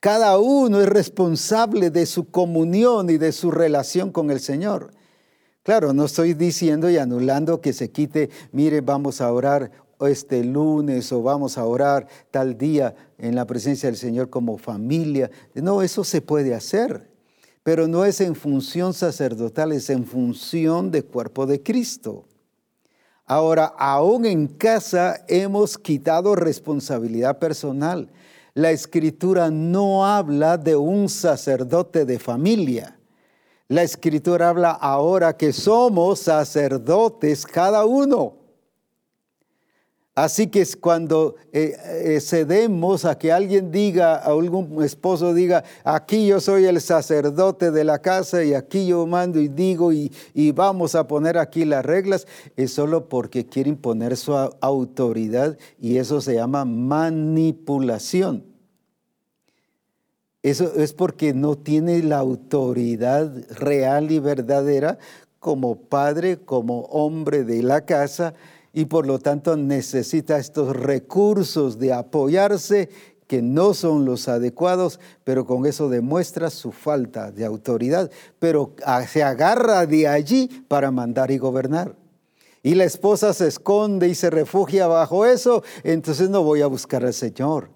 [0.00, 4.92] Cada uno es responsable de su comunión y de su relación con el Señor.
[5.62, 9.70] Claro, no estoy diciendo y anulando que se quite, mire, vamos a orar
[10.06, 15.30] este lunes o vamos a orar tal día en la presencia del Señor como familia.
[15.54, 17.10] No, eso se puede hacer,
[17.62, 22.24] pero no es en función sacerdotal, es en función del cuerpo de Cristo.
[23.26, 28.10] Ahora, aún en casa hemos quitado responsabilidad personal.
[28.52, 32.98] La escritura no habla de un sacerdote de familia.
[33.68, 38.43] La escritura habla ahora que somos sacerdotes cada uno.
[40.14, 46.28] Así que cuando eh, eh, cedemos a que alguien diga, a algún esposo diga, aquí
[46.28, 50.52] yo soy el sacerdote de la casa y aquí yo mando y digo y, y
[50.52, 56.20] vamos a poner aquí las reglas, es solo porque quiere imponer su autoridad y eso
[56.20, 58.44] se llama manipulación.
[60.44, 64.98] Eso es porque no tiene la autoridad real y verdadera
[65.40, 68.34] como padre, como hombre de la casa,
[68.74, 72.90] y por lo tanto necesita estos recursos de apoyarse
[73.28, 78.74] que no son los adecuados, pero con eso demuestra su falta de autoridad, pero
[79.08, 81.94] se agarra de allí para mandar y gobernar.
[82.62, 87.04] Y la esposa se esconde y se refugia bajo eso, entonces no voy a buscar
[87.04, 87.70] al Señor,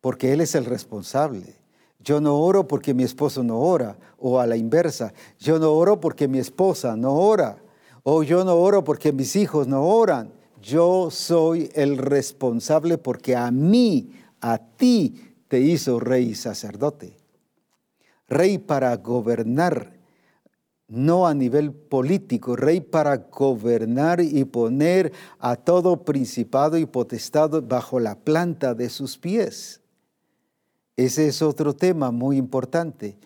[0.00, 1.56] porque Él es el responsable.
[2.00, 6.00] Yo no oro porque mi esposo no ora, o a la inversa, yo no oro
[6.00, 7.61] porque mi esposa no ora.
[8.02, 10.32] O yo no oro porque mis hijos no oran.
[10.60, 17.16] Yo soy el responsable porque a mí, a ti, te hizo rey y sacerdote.
[18.28, 19.92] Rey para gobernar,
[20.88, 28.00] no a nivel político, rey para gobernar y poner a todo principado y potestado bajo
[28.00, 29.80] la planta de sus pies.
[30.96, 33.18] Ese es otro tema muy importante.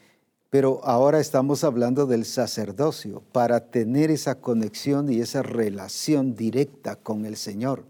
[0.51, 7.27] Pero ahora estamos hablando del sacerdocio para tener esa conexión y esa relación directa con
[7.27, 7.85] el Señor,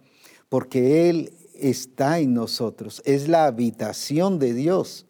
[0.48, 5.06] porque Él está en nosotros, es la habitación de Dios.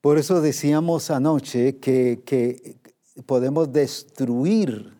[0.00, 2.76] Por eso decíamos anoche que,
[3.26, 4.92] podemos destruir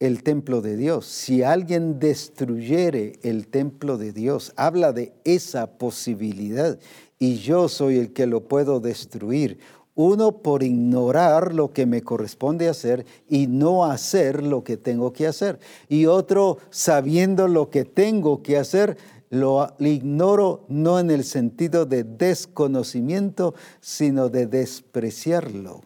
[0.00, 1.06] el templo de Dios.
[1.06, 6.78] Si alguien destruyere el templo de Dios, habla de esa posibilidad
[7.22, 9.60] y yo soy el que lo puedo destruir.
[9.94, 15.28] Uno por ignorar lo que me corresponde hacer y no hacer lo que tengo que
[15.28, 15.60] hacer.
[15.88, 18.96] Y otro sabiendo lo que tengo que hacer,
[19.30, 25.82] lo ignoro no en el sentido de desconocimiento, sino de despreciarlo.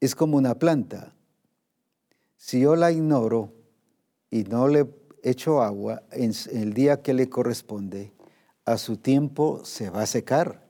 [0.00, 1.14] Es como una planta.
[2.36, 3.52] Si yo la ignoro
[4.28, 4.88] y no le
[5.22, 8.10] echo agua en el día que le corresponde,
[8.64, 10.62] a su tiempo se va a secar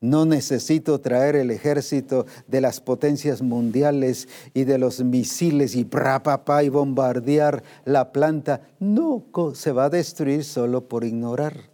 [0.00, 6.62] No necesito traer el ejército de las potencias mundiales y de los misiles y papá
[6.62, 8.60] y bombardear la planta.
[8.78, 11.70] No, se va a destruir solo por ignorar.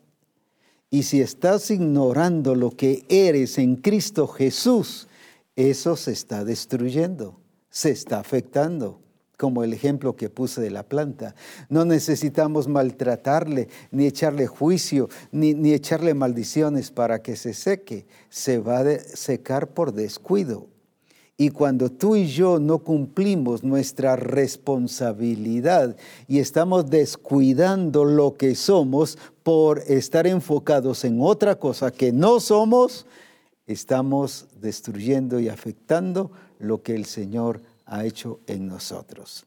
[0.89, 5.09] Y si estás ignorando lo que eres en Cristo Jesús,
[5.57, 7.41] eso se está destruyendo,
[7.71, 9.02] se está afectando
[9.37, 11.35] como el ejemplo que puse de la planta.
[11.69, 18.07] No necesitamos maltratarle, ni echarle juicio, ni, ni echarle maldiciones para que se seque.
[18.29, 20.69] Se va a secar por descuido.
[21.37, 25.97] Y cuando tú y yo no cumplimos nuestra responsabilidad
[26.29, 33.07] y estamos descuidando lo que somos por estar enfocados en otra cosa que no somos,
[33.67, 37.61] estamos destruyendo y afectando lo que el Señor
[37.93, 39.47] ha hecho en nosotros.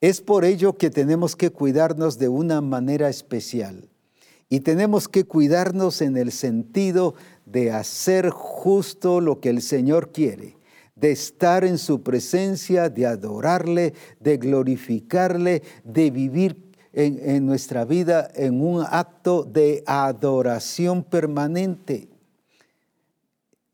[0.00, 3.88] Es por ello que tenemos que cuidarnos de una manera especial.
[4.48, 7.14] Y tenemos que cuidarnos en el sentido
[7.46, 10.56] de hacer justo lo que el Señor quiere,
[10.96, 18.28] de estar en su presencia, de adorarle, de glorificarle, de vivir en, en nuestra vida
[18.34, 22.08] en un acto de adoración permanente.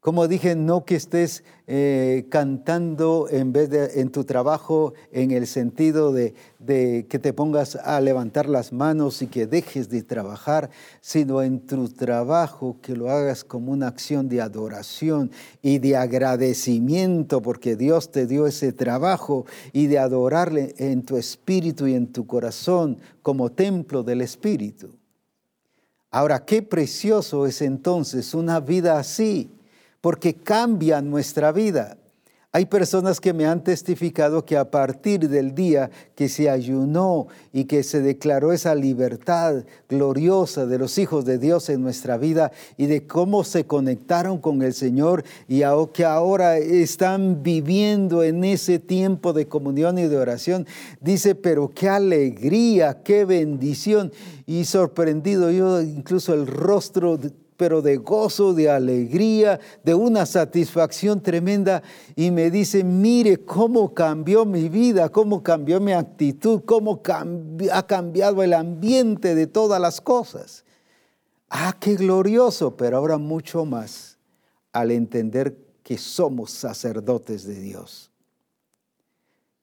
[0.00, 5.46] Como dije, no que estés eh, cantando en vez de en tu trabajo en el
[5.46, 10.70] sentido de, de, que te pongas a levantar las manos y que dejes de trabajar,
[11.02, 15.30] sino en tu trabajo que lo hagas como una acción de adoración
[15.60, 19.44] y de agradecimiento porque Dios te dio ese trabajo
[19.74, 24.96] y de adorarle en tu espíritu y en tu corazón como templo del espíritu.
[26.10, 29.50] Ahora, qué precioso es entonces una vida así
[30.00, 31.96] porque cambia nuestra vida.
[32.52, 37.66] Hay personas que me han testificado que a partir del día que se ayunó y
[37.66, 42.86] que se declaró esa libertad gloriosa de los hijos de Dios en nuestra vida y
[42.86, 49.32] de cómo se conectaron con el Señor y que ahora están viviendo en ese tiempo
[49.32, 50.66] de comunión y de oración,
[51.00, 54.10] dice, pero qué alegría, qué bendición.
[54.44, 57.16] Y sorprendido yo incluso el rostro
[57.60, 61.82] pero de gozo, de alegría, de una satisfacción tremenda.
[62.16, 67.02] Y me dice, mire cómo cambió mi vida, cómo cambió mi actitud, cómo
[67.70, 70.64] ha cambiado el ambiente de todas las cosas.
[71.50, 74.16] Ah, qué glorioso, pero ahora mucho más
[74.72, 78.10] al entender que somos sacerdotes de Dios.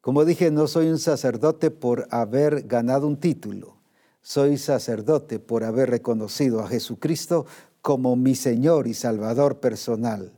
[0.02, 3.78] Como dije, no soy un sacerdote por haber ganado un título.
[4.28, 7.46] Soy sacerdote por haber reconocido a Jesucristo
[7.88, 10.34] como mi Señor y Salvador personal,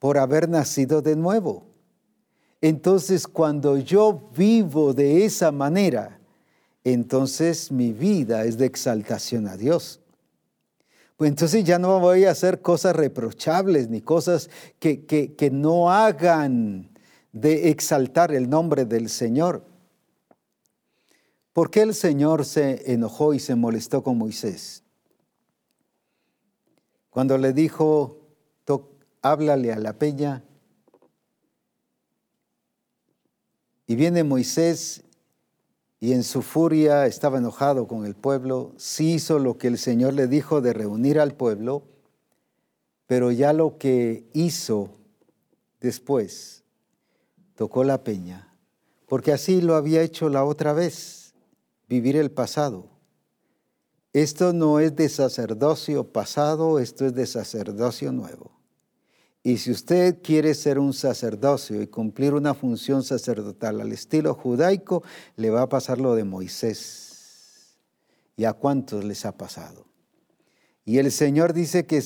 [0.00, 1.68] por haber nacido de nuevo.
[2.60, 6.18] Entonces, cuando yo vivo de esa manera,
[6.82, 10.00] entonces mi vida es de exaltación a Dios.
[11.16, 15.92] Pues entonces ya no voy a hacer cosas reprochables ni cosas que, que, que no
[15.92, 16.90] hagan
[17.30, 19.64] de exaltar el nombre del Señor.
[21.52, 24.82] ¿Por qué el Señor se enojó y se molestó con Moisés?
[27.10, 28.16] Cuando le dijo,
[29.22, 30.42] háblale a la peña,
[33.86, 35.02] y viene Moisés
[35.98, 40.14] y en su furia estaba enojado con el pueblo, sí hizo lo que el Señor
[40.14, 41.82] le dijo de reunir al pueblo,
[43.06, 44.90] pero ya lo que hizo
[45.80, 46.62] después,
[47.56, 48.54] tocó la peña,
[49.08, 51.34] porque así lo había hecho la otra vez,
[51.88, 52.99] vivir el pasado.
[54.12, 58.60] Esto no es de sacerdocio pasado, esto es de sacerdocio nuevo.
[59.42, 65.02] Y si usted quiere ser un sacerdocio y cumplir una función sacerdotal al estilo judaico,
[65.36, 67.78] le va a pasar lo de Moisés.
[68.36, 69.86] ¿Y a cuántos les ha pasado?
[70.84, 72.02] Y el Señor dice que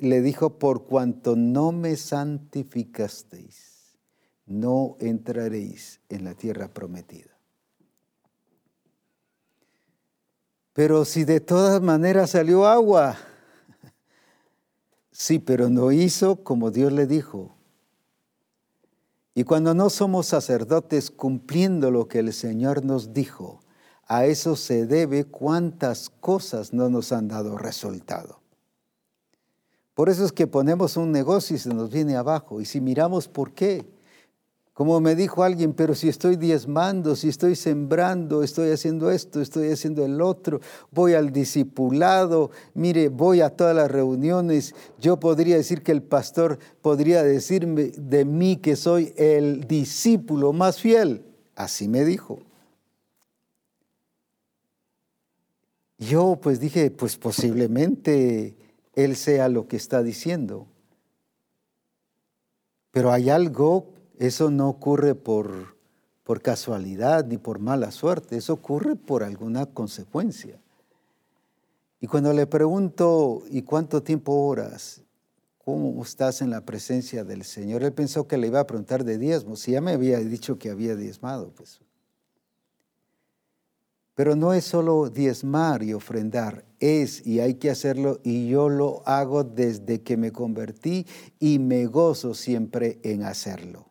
[0.00, 3.96] le dijo, por cuanto no me santificasteis,
[4.46, 7.33] no entraréis en la tierra prometida.
[10.74, 13.16] Pero si de todas maneras salió agua,
[15.12, 17.54] sí, pero no hizo como Dios le dijo.
[19.36, 23.60] Y cuando no somos sacerdotes cumpliendo lo que el Señor nos dijo,
[24.06, 28.40] a eso se debe cuántas cosas no nos han dado resultado.
[29.94, 32.60] Por eso es que ponemos un negocio y se nos viene abajo.
[32.60, 33.93] Y si miramos por qué,
[34.74, 39.70] como me dijo alguien, pero si estoy diezmando, si estoy sembrando, estoy haciendo esto, estoy
[39.70, 40.60] haciendo el otro,
[40.90, 46.58] voy al discipulado, mire, voy a todas las reuniones, yo podría decir que el pastor
[46.82, 51.24] podría decirme de mí que soy el discípulo más fiel.
[51.54, 52.40] Así me dijo.
[55.98, 58.56] Yo pues dije, pues posiblemente
[58.94, 60.66] él sea lo que está diciendo,
[62.90, 65.76] Pero hay algo, eso no ocurre por,
[66.22, 70.60] por casualidad ni por mala suerte, eso ocurre por alguna consecuencia.
[72.00, 75.02] Y cuando le pregunto, ¿y cuánto tiempo oras?
[75.64, 77.82] ¿Cómo estás en la presencia del Señor?
[77.82, 79.60] Él pensó que le iba a preguntar de diezmos.
[79.60, 81.80] Si ya me había dicho que había diezmado, pues
[84.14, 89.02] pero no es solo diezmar y ofrendar, es y hay que hacerlo y yo lo
[89.06, 91.06] hago desde que me convertí
[91.40, 93.90] y me gozo siempre en hacerlo.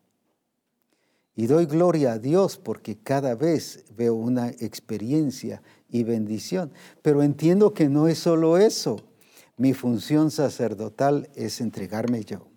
[1.36, 6.72] Y doy gloria a Dios porque cada vez veo una experiencia y bendición.
[7.02, 8.98] Pero entiendo que no es solo eso.
[9.58, 12.48] Mi función sacerdotal es entregarme yo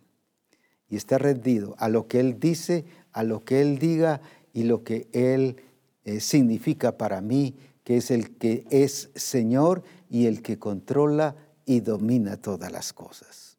[0.88, 4.20] y estar rendido a lo que Él dice, a lo que Él diga
[4.52, 5.56] y lo que Él
[6.04, 11.80] eh, significa para mí, que es el que es Señor y el que controla y
[11.80, 13.58] domina todas las cosas.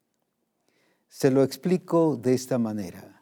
[1.08, 3.17] Se lo explico de esta manera.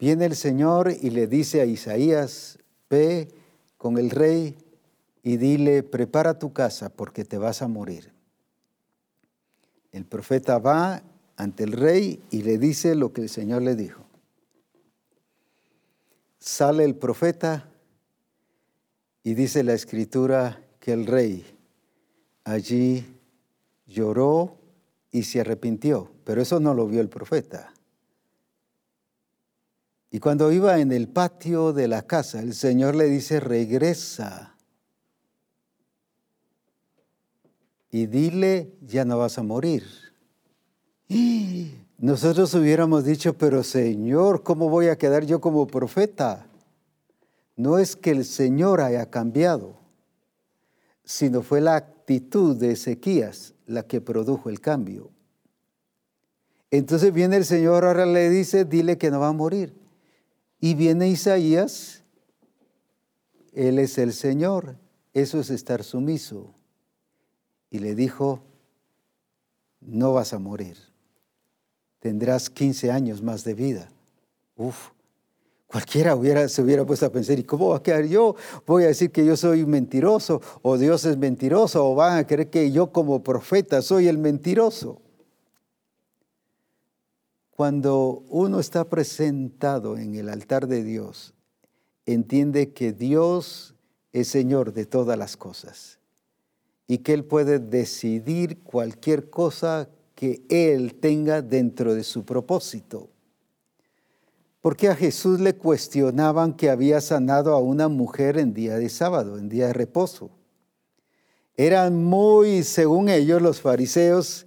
[0.00, 3.28] Viene el Señor y le dice a Isaías, ve
[3.76, 4.56] con el rey
[5.22, 8.10] y dile, prepara tu casa porque te vas a morir.
[9.92, 11.02] El profeta va
[11.36, 14.02] ante el rey y le dice lo que el Señor le dijo.
[16.38, 17.68] Sale el profeta
[19.22, 21.44] y dice la escritura que el rey
[22.44, 23.04] allí
[23.86, 24.56] lloró
[25.12, 27.74] y se arrepintió, pero eso no lo vio el profeta.
[30.10, 34.56] Y cuando iba en el patio de la casa, el Señor le dice, regresa
[37.90, 39.84] y dile, ya no vas a morir.
[41.08, 46.46] Y nosotros hubiéramos dicho, pero Señor, ¿cómo voy a quedar yo como profeta?
[47.60, 49.76] no es que el Señor haya cambiado,
[51.04, 55.10] sino fue la actitud de Ezequías la que produjo el cambio.
[56.70, 59.74] Entonces viene el Señor, ahora le dice, dile que no va a morir.
[60.60, 62.02] Y viene Isaías,
[63.52, 64.76] Él es el Señor,
[65.14, 66.54] eso es estar sumiso.
[67.70, 68.42] Y le dijo,
[69.80, 70.76] no vas a morir,
[72.00, 73.90] tendrás 15 años más de vida.
[74.56, 74.90] Uf,
[75.70, 78.34] Cualquiera hubiera, se hubiera puesto a pensar, ¿y cómo va a quedar yo?
[78.66, 82.50] Voy a decir que yo soy mentiroso, o Dios es mentiroso, o van a creer
[82.50, 85.00] que yo como profeta soy el mentiroso.
[87.60, 91.34] Cuando uno está presentado en el altar de Dios,
[92.06, 93.74] entiende que Dios
[94.14, 95.98] es Señor de todas las cosas
[96.86, 103.10] y que Él puede decidir cualquier cosa que Él tenga dentro de su propósito.
[104.62, 109.36] Porque a Jesús le cuestionaban que había sanado a una mujer en día de sábado,
[109.36, 110.30] en día de reposo.
[111.58, 114.46] Eran muy, según ellos, los fariseos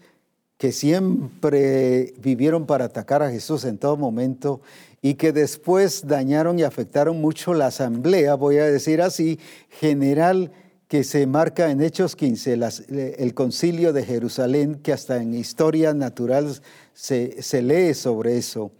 [0.64, 4.62] que siempre vivieron para atacar a Jesús en todo momento
[5.02, 10.54] y que después dañaron y afectaron mucho la asamblea, voy a decir así, general
[10.88, 12.58] que se marca en Hechos 15,
[13.18, 16.62] el concilio de Jerusalén, que hasta en historia natural
[16.94, 18.72] se, se lee sobre eso.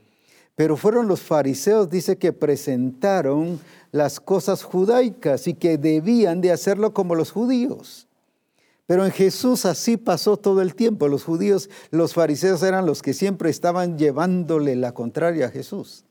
[0.56, 3.60] Pero fueron los fariseos, dice, que presentaron
[3.92, 8.08] las cosas judaicas y que debían de hacerlo como los judíos.
[8.86, 11.08] Pero en Jesús así pasó todo el tiempo.
[11.08, 16.06] Los judíos, los fariseos eran los que siempre estaban llevándole la contraria a Jesús.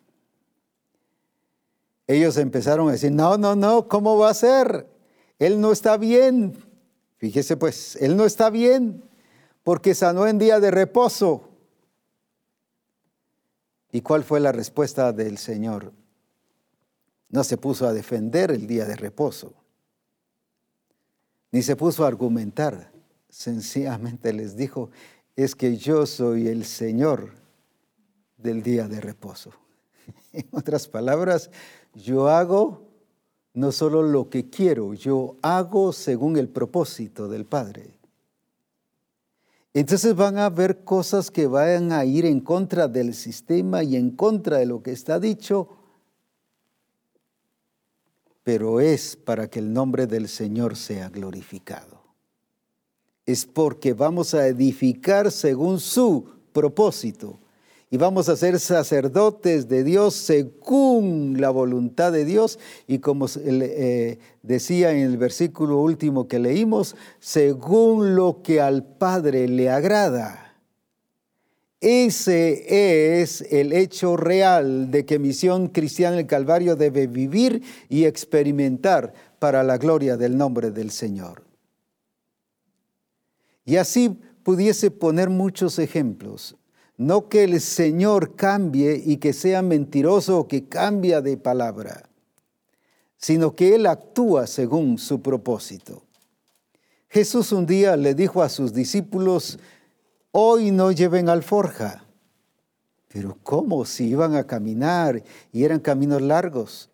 [2.06, 4.86] Ellos empezaron a decir, no, no, no, ¿cómo va a ser?
[5.38, 6.56] Él no está bien.
[7.18, 9.04] Fíjese pues, Él no está bien
[9.62, 11.48] porque sanó en día de reposo.
[13.92, 15.92] ¿Y cuál fue la respuesta del Señor?
[17.28, 19.54] No se puso a defender el día de reposo,
[21.53, 22.90] ni se puso a argumentar.
[23.28, 24.90] Sencillamente les dijo,
[25.36, 27.30] es que yo soy el Señor
[28.36, 29.53] del día de reposo.
[30.32, 31.50] En otras palabras,
[31.94, 32.88] yo hago
[33.55, 37.98] no solo lo que quiero, yo hago según el propósito del Padre.
[39.74, 44.11] Entonces van a haber cosas que vayan a ir en contra del sistema y en
[44.11, 45.68] contra de lo que está dicho,
[48.45, 52.03] pero es para que el nombre del Señor sea glorificado.
[53.24, 57.38] Es porque vamos a edificar según su propósito
[57.93, 64.18] y vamos a ser sacerdotes de Dios según la voluntad de Dios y como eh,
[64.43, 70.41] decía en el versículo último que leímos, según lo que al Padre le agrada.
[71.82, 79.12] Ese es el hecho real de que Misión Cristiana del Calvario debe vivir y experimentar
[79.40, 81.42] para la gloria del nombre del Señor.
[83.64, 86.54] Y así pudiese poner muchos ejemplos
[86.96, 92.08] No que el Señor cambie y que sea mentiroso o que cambia de palabra,
[93.16, 96.04] sino que Él actúa según su propósito.
[97.08, 99.58] Jesús un día le dijo a sus discípulos,
[100.32, 102.04] hoy no lleven alforja.
[103.08, 105.22] Pero ¿cómo si iban a caminar
[105.52, 106.90] y eran caminos largos?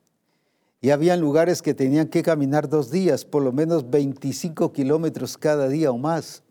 [0.80, 5.68] Y habían lugares que tenían que caminar dos días, por lo menos 25 kilómetros cada
[5.68, 6.42] día o más.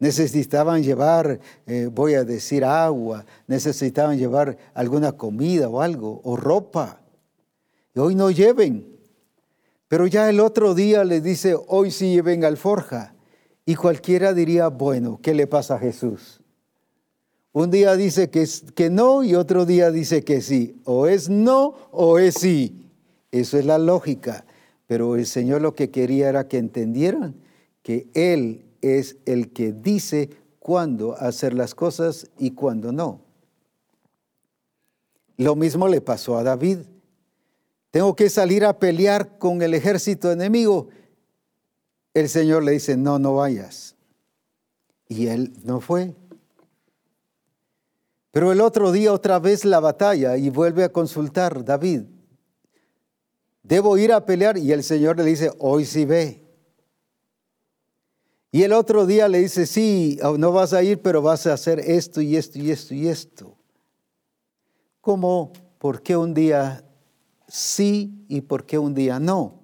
[0.00, 7.00] Necesitaban llevar, eh, voy a decir, agua, necesitaban llevar alguna comida o algo, o ropa.
[7.94, 8.86] Y hoy no lleven.
[9.88, 13.14] Pero ya el otro día les dice, hoy sí lleven alforja.
[13.68, 16.40] Y cualquiera diría, bueno, ¿qué le pasa a Jesús?
[17.52, 20.80] Un día dice que, que no y otro día dice que sí.
[20.84, 22.90] O es no o es sí.
[23.30, 24.46] Eso es la lógica.
[24.86, 27.34] Pero el Señor lo que quería era que entendieran
[27.82, 33.20] que Él es el que dice cuándo hacer las cosas y cuándo no.
[35.36, 36.78] Lo mismo le pasó a David.
[37.90, 40.88] Tengo que salir a pelear con el ejército enemigo.
[42.18, 43.94] El Señor le dice, no, no vayas.
[45.06, 46.16] Y él no fue.
[48.32, 52.02] Pero el otro día otra vez la batalla y vuelve a consultar David.
[53.62, 56.44] Debo ir a pelear y el Señor le dice, hoy sí ve.
[58.50, 61.78] Y el otro día le dice, sí, no vas a ir, pero vas a hacer
[61.78, 63.56] esto y esto y esto y esto.
[65.00, 65.52] ¿Cómo?
[65.78, 66.84] ¿Por qué un día
[67.46, 69.57] sí y por qué un día no.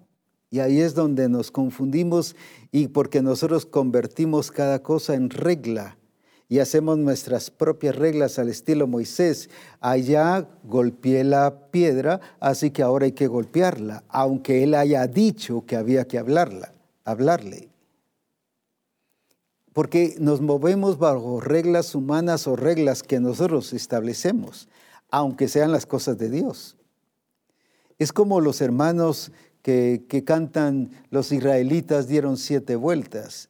[0.55, 2.37] Y ahí es donde nos confundimos
[2.71, 5.99] y porque nosotros convertimos cada cosa en regla
[6.49, 9.51] y hacemos nuestras propias reglas al estilo Moisés.
[9.81, 15.75] Allá golpeé la piedra, así que ahora hay que golpearla, aunque él haya dicho que
[15.75, 16.73] había que hablarla,
[17.05, 17.69] hablarle.
[19.73, 24.69] Porque nos movemos bajo reglas humanas o reglas que nosotros establecemos,
[25.11, 26.77] aunque sean las cosas de Dios.
[27.99, 29.33] Es como los hermanos
[29.65, 33.49] que, cantan, los israelitas dieron siete vueltas.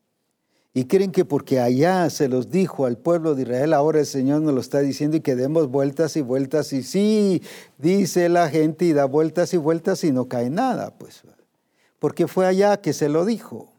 [0.73, 4.43] Y creen que porque allá se los dijo al pueblo de Israel, ahora el Señor
[4.43, 6.73] nos lo está diciendo y que demos vueltas y vueltas.
[6.73, 7.43] Y sí,
[7.79, 11.23] dice la gente y da vueltas y vueltas y no cae nada, pues.
[11.99, 13.73] Porque fue allá que se lo dijo.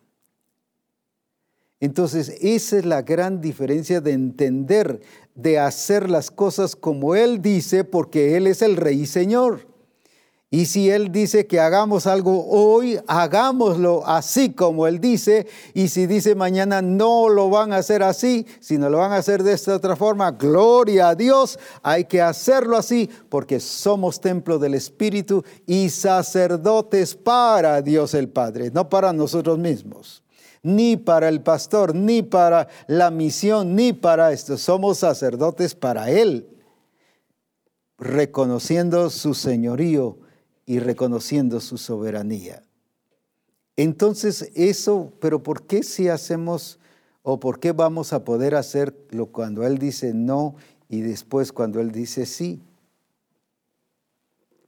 [1.79, 4.99] Entonces, esa es la gran diferencia de entender,
[5.36, 9.74] de hacer las cosas como Él dice, porque Él es el Rey y Señor.
[10.52, 15.48] Y si Él dice que hagamos algo hoy, hagámoslo así como Él dice.
[15.74, 19.41] Y si dice mañana no lo van a hacer así, sino lo van a hacer
[19.41, 24.76] de esta otra forma, gloria a Dios, hay que hacerlo así porque somos templo del
[24.76, 30.22] Espíritu y sacerdotes para Dios el Padre, no para nosotros mismos
[30.62, 34.58] ni para el pastor, ni para la misión, ni para esto.
[34.58, 36.50] Somos sacerdotes para Él,
[38.00, 40.24] reconociendo su señorío
[40.66, 42.63] y reconociendo su soberanía.
[43.76, 46.80] Entonces eso, pero ¿por qué si hacemos
[47.24, 50.55] o por qué vamos a poder hacerlo cuando Él dice no
[50.89, 52.61] y después cuando Él dice sí?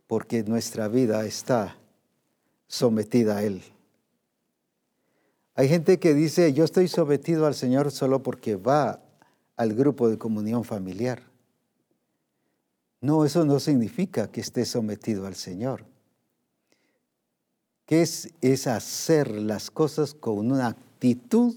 [0.08, 1.78] Porque nuestra vida está
[2.68, 3.62] sometida a Él.
[5.56, 9.02] Hay gente que dice, yo estoy sometido al Señor solo porque va
[9.56, 11.24] al grupo de comunión familiar.
[13.02, 15.86] No, eso no significa que esté sometido al Señor.
[17.86, 21.56] Que es, es hacer las cosas con una actitud,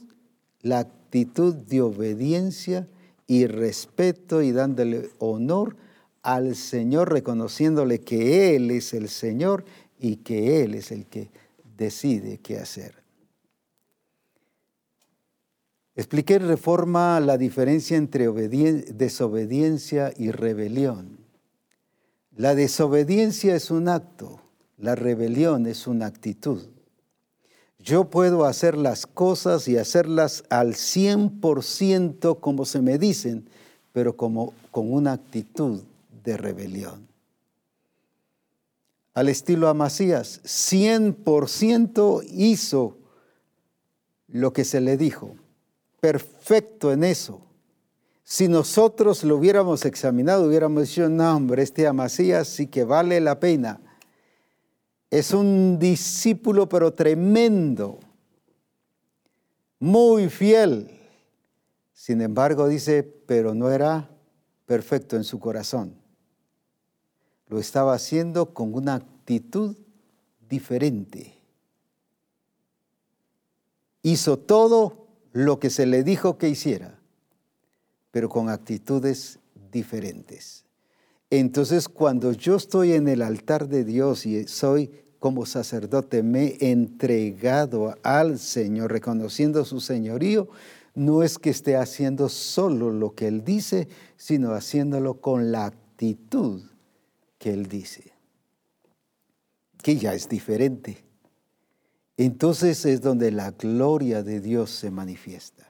[0.61, 2.87] la actitud de obediencia
[3.27, 5.77] y respeto y dándole honor
[6.23, 9.65] al Señor, reconociéndole que Él es el Señor
[9.99, 11.31] y que Él es el que
[11.77, 13.01] decide qué hacer.
[15.97, 21.20] Expliqué en reforma la diferencia entre desobediencia y rebelión.
[22.41, 24.41] La desobediencia es un acto,
[24.79, 26.69] la rebelión es una actitud.
[27.79, 33.47] Yo puedo hacer las cosas y hacerlas al 100% como se me dicen,
[33.93, 35.83] pero como, con una actitud
[36.25, 37.07] de rebelión.
[39.13, 42.97] Al estilo Amasías, 100% hizo
[44.29, 45.35] lo que se le dijo,
[46.01, 47.43] perfecto en eso.
[48.31, 53.41] Si nosotros lo hubiéramos examinado, hubiéramos dicho, no, hombre, este Amasías sí que vale la
[53.41, 53.81] pena.
[55.11, 57.99] Es un discípulo, pero tremendo,
[59.81, 60.97] muy fiel.
[61.93, 64.09] Sin embargo, dice, pero no era
[64.65, 65.97] perfecto en su corazón.
[67.49, 69.77] Lo estaba haciendo con una actitud
[70.49, 71.35] diferente.
[74.03, 77.00] Hizo todo lo que se le dijo que hiciera,
[78.11, 79.39] pero con actitudes
[79.71, 80.65] diferentes.
[81.31, 84.91] Entonces, cuando yo estoy en el altar de Dios y soy
[85.21, 90.49] como sacerdote, me he entregado al Señor, reconociendo su señorío,
[90.95, 93.87] no es que esté haciendo solo lo que Él dice,
[94.17, 96.63] sino haciéndolo con la actitud
[97.39, 98.13] que Él dice,
[99.83, 101.05] que ya es diferente.
[102.17, 105.70] Entonces es donde la gloria de Dios se manifiesta.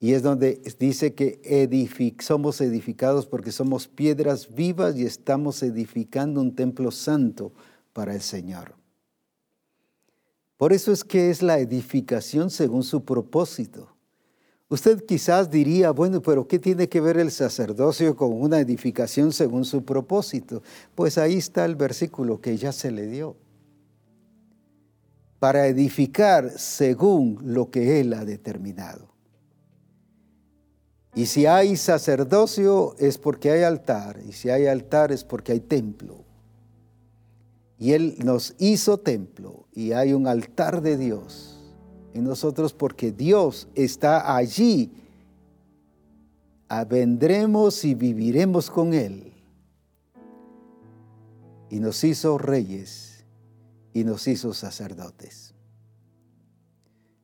[0.00, 6.54] Y es donde dice que somos edificados porque somos piedras vivas y estamos edificando un
[6.54, 7.52] templo santo
[7.92, 8.74] para el Señor.
[10.56, 13.94] Por eso es que es la edificación según su propósito.
[14.68, 19.64] Usted quizás diría, bueno, pero ¿qué tiene que ver el sacerdocio con una edificación según
[19.64, 20.62] su propósito?
[20.94, 23.36] Pues ahí está el versículo que ya se le dio.
[25.38, 29.13] Para edificar según lo que Él ha determinado.
[31.16, 35.60] Y si hay sacerdocio es porque hay altar, y si hay altar es porque hay
[35.60, 36.24] templo.
[37.78, 41.54] Y Él nos hizo templo y hay un altar de Dios
[42.14, 44.92] en nosotros porque Dios está allí.
[46.88, 49.32] Vendremos y viviremos con Él.
[51.70, 53.24] Y nos hizo reyes
[53.92, 55.54] y nos hizo sacerdotes.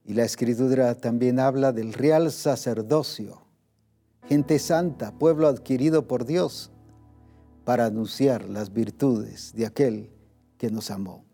[0.05, 3.43] Y la escritura también habla del real sacerdocio,
[4.29, 6.71] gente santa, pueblo adquirido por Dios,
[7.65, 10.11] para anunciar las virtudes de aquel
[10.59, 11.25] que nos amó.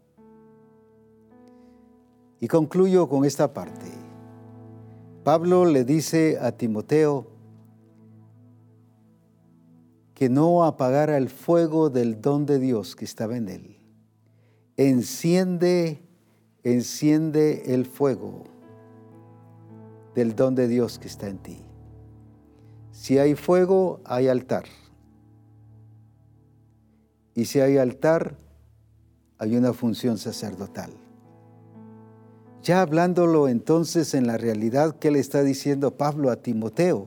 [2.40, 3.90] Y concluyo con esta parte.
[5.24, 7.26] Pablo le dice a Timoteo
[10.14, 13.76] que no apagara el fuego del don de Dios que estaba en él.
[14.76, 16.00] Enciende,
[16.62, 18.44] enciende el fuego
[20.14, 21.65] del don de Dios que está en ti.
[23.06, 24.64] Si hay fuego, hay altar.
[27.36, 28.34] Y si hay altar,
[29.38, 30.90] hay una función sacerdotal.
[32.64, 37.06] Ya hablándolo entonces en la realidad que le está diciendo Pablo a Timoteo,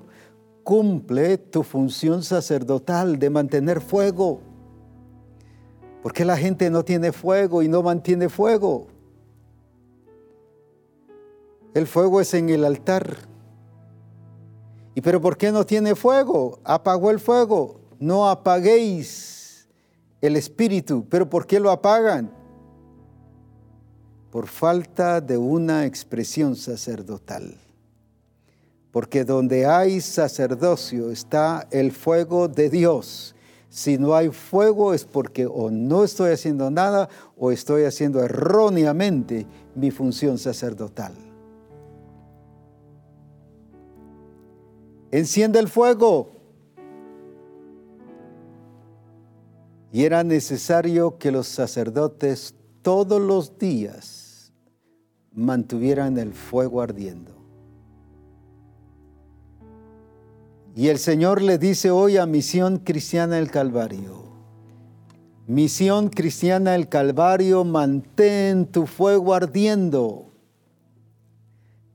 [0.63, 4.39] cumple tu función sacerdotal de mantener fuego.
[6.01, 8.87] ¿Por qué la gente no tiene fuego y no mantiene fuego?
[11.73, 13.27] El fuego es en el altar.
[14.99, 16.59] ¿Y pero por qué no tiene fuego?
[16.65, 17.79] Apagó el fuego.
[17.99, 19.65] No apaguéis
[20.19, 21.05] el espíritu.
[21.09, 22.29] ¿Pero por qué lo apagan?
[24.29, 27.55] por falta de una expresión sacerdotal.
[28.91, 33.35] Porque donde hay sacerdocio está el fuego de Dios.
[33.69, 39.47] Si no hay fuego es porque o no estoy haciendo nada o estoy haciendo erróneamente
[39.75, 41.28] mi función sacerdotal.
[45.11, 46.31] Enciende el fuego.
[49.91, 54.53] Y era necesario que los sacerdotes todos los días
[55.33, 57.39] mantuvieran el fuego ardiendo.
[60.75, 64.29] Y el Señor le dice hoy a Misión Cristiana el Calvario,
[65.47, 70.28] Misión Cristiana el Calvario, mantén tu fuego ardiendo,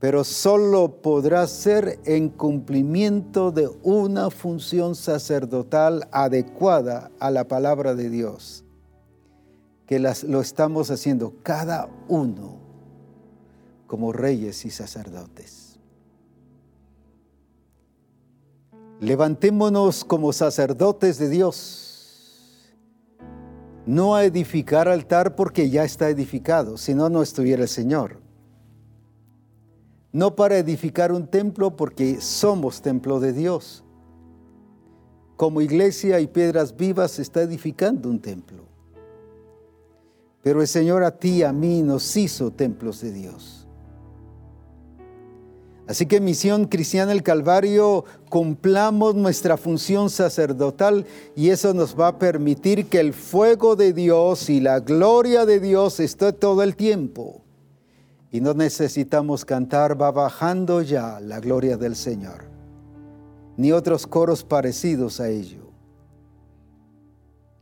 [0.04, 8.10] pero solo podrá ser en cumplimiento de una función sacerdotal adecuada a la palabra de
[8.10, 8.66] Dios,
[9.86, 12.58] que las, lo estamos haciendo cada uno
[13.86, 15.78] como reyes y sacerdotes.
[19.00, 22.74] Levantémonos como sacerdotes de Dios,
[23.86, 28.23] no a edificar altar porque ya está edificado, si no, no estuviera el Señor.
[30.14, 33.82] No para edificar un templo porque somos templo de Dios.
[35.36, 38.62] Como iglesia y piedras vivas está edificando un templo.
[40.40, 43.66] Pero el Señor a ti a mí nos hizo templos de Dios.
[45.88, 52.18] Así que Misión Cristiana el Calvario, cumplamos nuestra función sacerdotal y eso nos va a
[52.20, 57.43] permitir que el fuego de Dios y la gloria de Dios esté todo el tiempo.
[58.34, 62.46] Y no necesitamos cantar, va bajando ya la gloria del Señor,
[63.56, 65.70] ni otros coros parecidos a ello,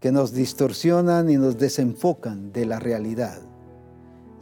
[0.01, 3.43] que nos distorsionan y nos desenfocan de la realidad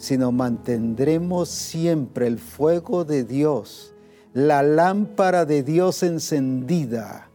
[0.00, 3.94] sino mantendremos siempre el fuego de Dios,
[4.32, 7.29] la lámpara de Dios encendida,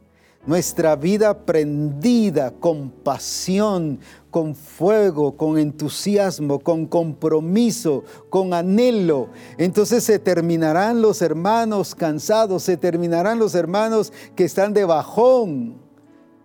[0.46, 4.00] nuestra vida prendida con pasión,
[4.30, 9.30] con fuego, con entusiasmo, con compromiso, con anhelo.
[9.58, 15.78] Entonces se terminarán los hermanos cansados, se terminarán los hermanos que están de bajón.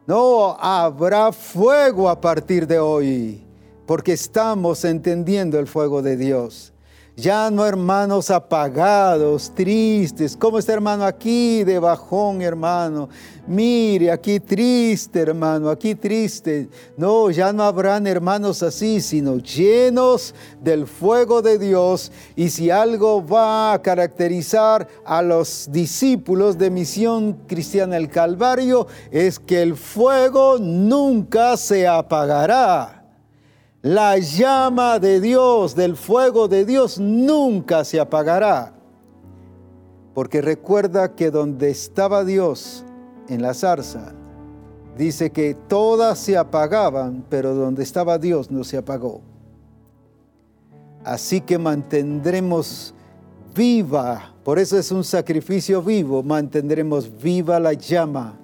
[0.06, 3.44] No, habrá fuego a partir de hoy,
[3.86, 6.72] porque estamos entendiendo el fuego de Dios.
[7.20, 10.34] Ya no hermanos apagados, tristes.
[10.38, 13.10] ¿Cómo está hermano aquí de bajón, hermano?
[13.46, 16.70] Mire, aquí triste, hermano, aquí triste.
[16.96, 22.10] No, ya no habrán hermanos así, sino llenos del fuego de Dios.
[22.36, 29.38] Y si algo va a caracterizar a los discípulos de Misión Cristiana el Calvario, es
[29.38, 32.99] que el fuego nunca se apagará.
[33.82, 38.74] La llama de Dios, del fuego de Dios, nunca se apagará.
[40.12, 42.84] Porque recuerda que donde estaba Dios
[43.28, 44.12] en la zarza,
[44.98, 49.22] dice que todas se apagaban, pero donde estaba Dios no se apagó.
[51.02, 52.94] Así que mantendremos
[53.54, 58.38] viva, por eso es un sacrificio vivo, mantendremos viva la llama.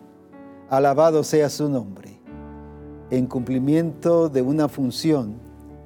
[0.71, 2.16] Alabado sea su nombre
[3.11, 5.39] en cumplimiento de una función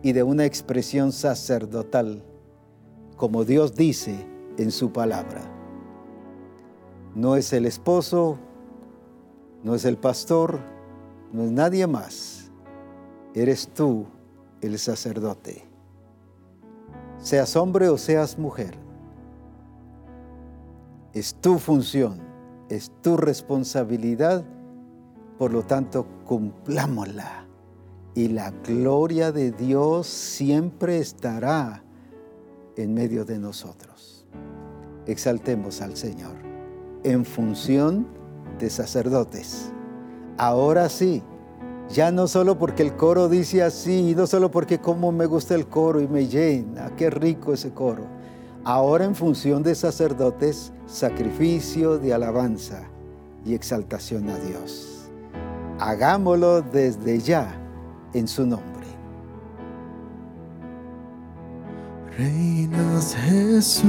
[0.02, 2.24] y de una expresión sacerdotal,
[3.16, 4.26] como Dios dice
[4.56, 5.42] en su palabra.
[7.14, 8.38] No es el esposo,
[9.62, 10.60] no es el pastor,
[11.32, 12.51] no es nadie más.
[13.34, 14.06] Eres tú
[14.60, 15.66] el sacerdote.
[17.18, 18.78] Seas hombre o seas mujer.
[21.12, 22.20] Es tu función,
[22.68, 24.44] es tu responsabilidad
[25.40, 27.44] por lo tanto, cumplámosla.
[28.15, 31.82] Y la gloria de Dios siempre estará
[32.77, 34.28] en medio de nosotros.
[35.07, 36.36] Exaltemos al Señor
[37.02, 38.07] en función
[38.61, 39.73] de sacerdotes.
[40.39, 41.20] Ahora sí,
[41.89, 45.66] ya no solo porque el coro dice así, no solo porque como me gusta el
[45.66, 48.07] coro y me llena, qué rico ese coro.
[48.62, 52.85] Ahora en función de sacerdotes, sacrificio de alabanza
[53.44, 54.90] y exaltación a Dios
[55.81, 57.52] hagámoslo desde ya
[58.12, 58.70] en su nombre.
[62.16, 63.82] Reinas Jesús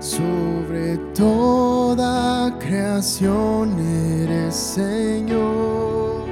[0.00, 6.24] sobre toda creación eres Señor,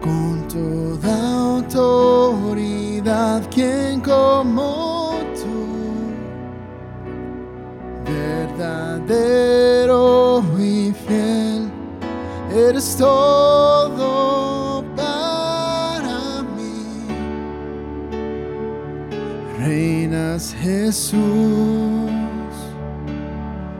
[0.00, 5.66] con toda autoridad, quien como tú,
[8.10, 10.25] verdadero
[12.50, 17.06] eres todo para mí.
[19.58, 22.10] Reinas Jesús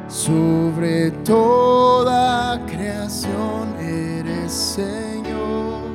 [0.08, 5.86] sobre toda creación, eres Señor.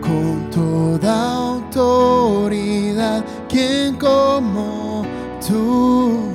[0.00, 5.04] Con toda autoridad, quien como
[5.46, 6.31] tú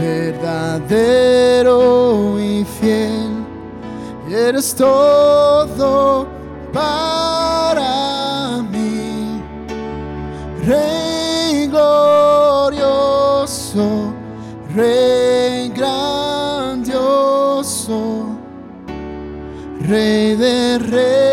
[0.00, 1.78] verdadero
[2.40, 3.44] y fiel,
[4.30, 6.26] eres todo
[6.72, 9.42] para mí,
[10.64, 13.04] Rey glorioso,
[14.74, 17.18] Rey grandioso,
[19.86, 21.29] Rey de reyes,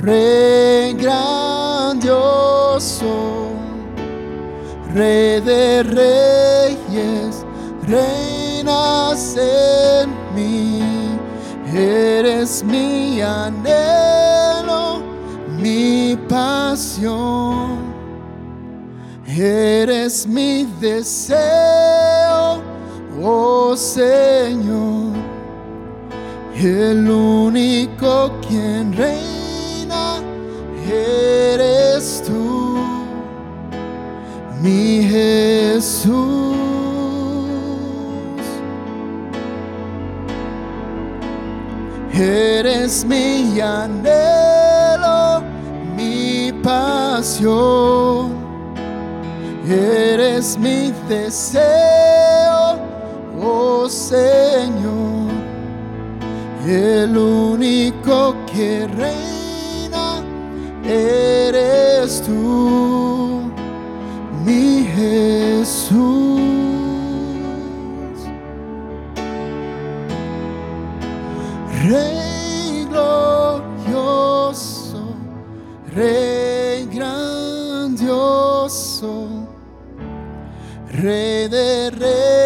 [0.00, 1.96] Rey grandioso,
[4.94, 7.44] Rey de reyes,
[7.82, 11.18] reinas en mí,
[11.74, 15.02] eres mi anhelo,
[15.60, 17.78] mi pasión,
[19.26, 22.62] eres mi deseo,
[23.20, 25.12] oh Señor,
[26.54, 29.37] el único quien reina
[30.90, 32.78] eres tú,
[34.62, 36.56] mi Jesús.
[42.12, 45.42] Eres mi anhelo,
[45.96, 48.36] mi pasión.
[49.68, 52.78] Eres mi deseo,
[53.40, 55.30] oh Señor,
[56.66, 59.27] el único que reina
[60.88, 63.42] eres tú,
[64.44, 66.40] mi Jesús.
[71.84, 74.34] Rey glorioso,
[75.94, 78.28] Rey grandioso,
[80.90, 82.37] Rey de reyes,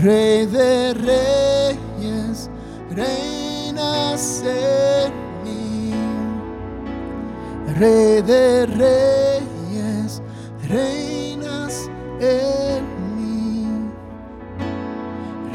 [0.00, 2.48] Rey de reyes,
[2.88, 5.12] reinas en
[5.42, 5.92] mí,
[7.76, 10.22] Rey de reyes,
[10.68, 12.84] reinas en
[13.16, 13.66] mí.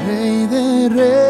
[0.04, 1.23] Rey de reyes,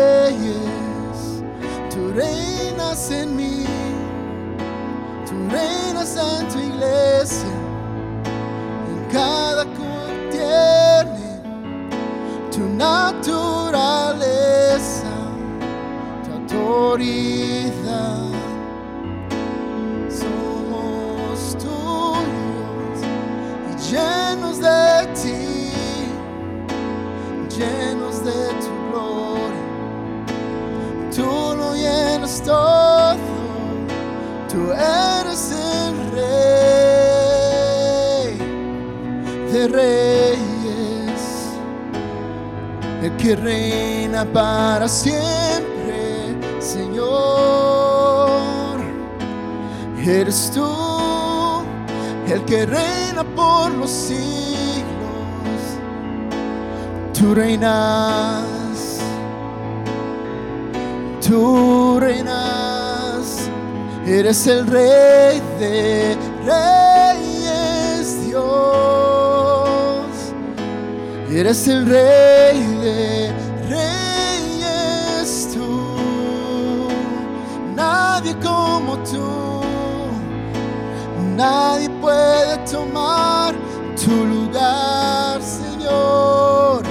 [20.09, 23.01] Somos tuyos
[23.69, 25.55] y llenos de ti
[27.59, 29.65] llenos de tu gloria.
[31.15, 33.17] Tú lo llenas todo,
[34.49, 37.05] tú eres el rey
[39.53, 41.23] de reyes,
[43.03, 45.64] el que reina para siempre,
[50.07, 51.65] Eres tú
[52.27, 54.25] el que reina por los siglos.
[57.19, 58.99] Tú reinas,
[61.27, 63.49] tú reinas,
[64.07, 68.45] eres el rey de reyes, Dios,
[71.31, 73.33] eres el rey de
[73.71, 76.89] reyes, tú,
[77.75, 79.04] nadie como tú,
[81.37, 83.55] nadie puede tomar
[84.03, 86.83] tu lugar, Señor.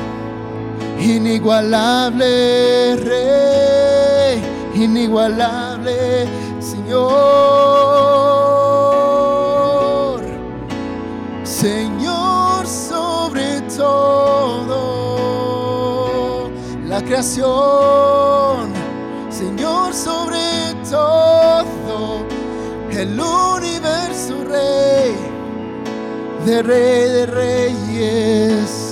[1.00, 4.42] Inigualable Rey,
[4.74, 6.28] inigualable
[6.60, 7.04] Señor,
[11.44, 14.80] Señor sobre todo
[16.88, 18.72] la creación,
[19.30, 22.26] Señor sobre todo
[22.92, 23.73] el Rey,
[26.46, 28.84] de Rey de Reyes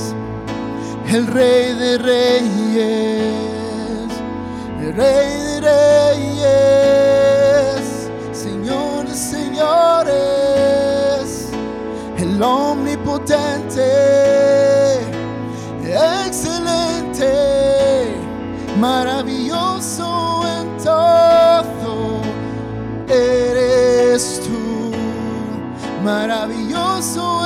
[1.13, 2.87] el rey de reyes,
[4.79, 5.59] el rey de
[6.39, 6.49] reyes,
[8.31, 10.13] señor señores,
[12.17, 13.91] el omnipotente,
[16.25, 17.33] excelente,
[18.79, 22.21] maravilloso en todo,
[23.09, 24.91] eres tú,
[26.05, 27.40] maravilloso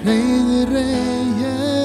[0.04, 1.81] Rey de reyes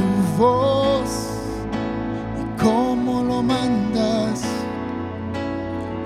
[0.00, 0.08] tu
[0.42, 1.12] voz
[2.40, 4.42] y cómo lo mandas.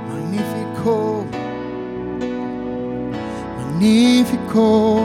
[0.10, 1.24] magnífico,
[3.58, 5.02] magnífico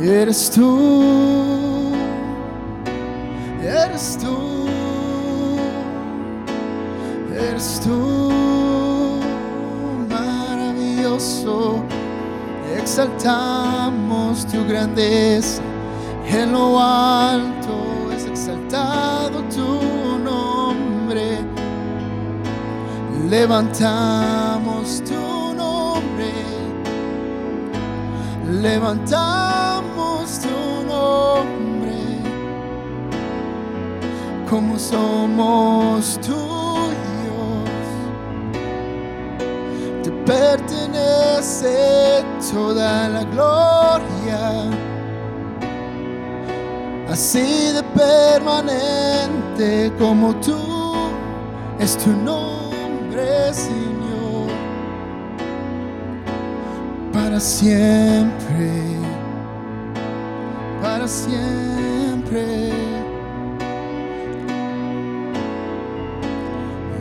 [0.00, 1.92] eres tú,
[3.62, 4.52] eres tú
[7.52, 8.41] eres tú,
[12.76, 15.62] Exaltamos tu grandeza
[16.26, 21.38] en lo alto, es exaltado tu nombre.
[23.30, 26.32] Levantamos tu nombre,
[28.60, 30.48] levantamos tu
[30.88, 31.12] nombre.
[34.52, 36.51] como somos tuyos,
[40.24, 44.70] pertenece toda la gloria,
[47.08, 51.10] así de permanente como tú
[51.78, 54.48] es tu nombre, Señor,
[57.12, 58.92] para siempre
[60.82, 62.72] para siempre.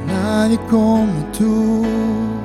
[0.07, 2.40] Nadie como tú.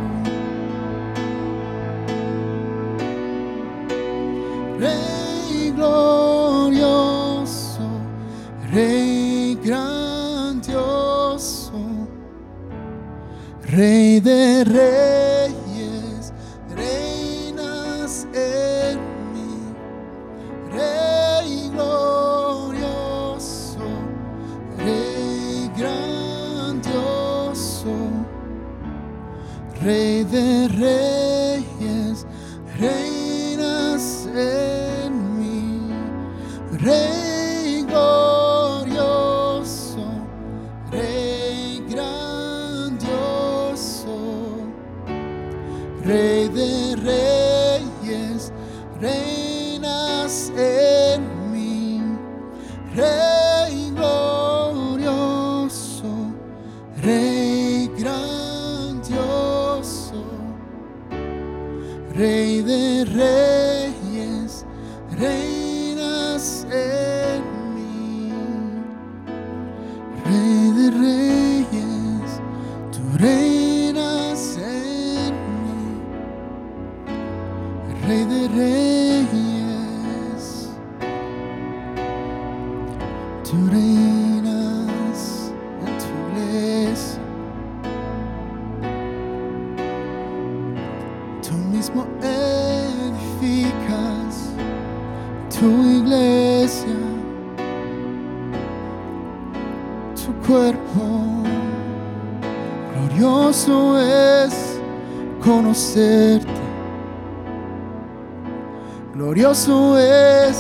[109.47, 110.59] Glorioso es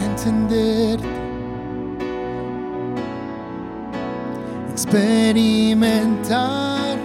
[0.00, 1.04] entenderte,
[4.70, 6.96] experimentar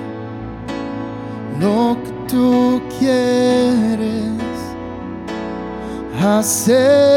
[1.60, 4.30] lo que tú quieres
[6.24, 7.11] hacer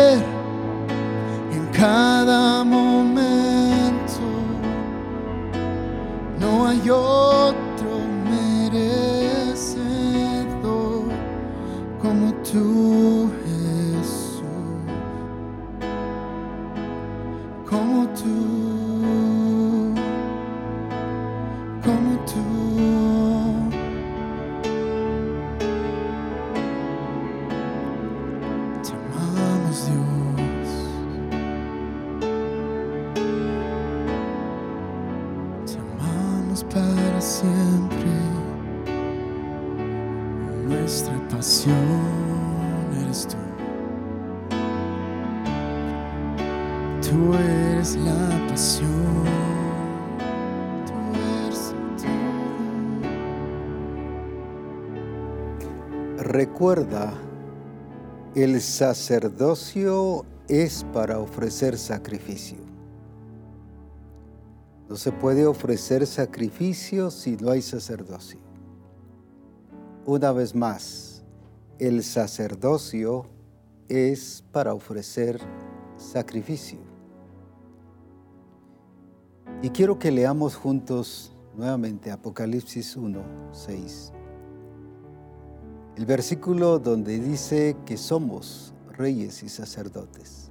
[58.64, 62.58] sacerdocio es para ofrecer sacrificio.
[64.88, 68.40] No se puede ofrecer sacrificio si no hay sacerdocio.
[70.04, 71.22] Una vez más,
[71.78, 73.26] el sacerdocio
[73.88, 75.40] es para ofrecer
[75.96, 76.78] sacrificio.
[79.62, 83.22] Y quiero que leamos juntos nuevamente Apocalipsis 1,
[83.52, 84.12] 6.
[85.96, 90.50] El versículo donde dice que somos reyes y sacerdotes.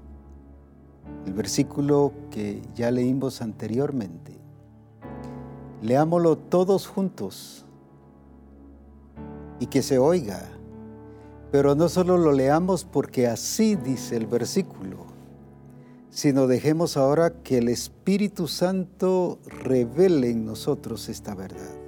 [1.26, 4.38] El versículo que ya leímos anteriormente.
[5.82, 7.66] Leámoslo todos juntos
[9.60, 10.50] y que se oiga.
[11.52, 15.08] Pero no solo lo leamos porque así dice el versículo,
[16.10, 21.83] sino dejemos ahora que el Espíritu Santo revele en nosotros esta verdad.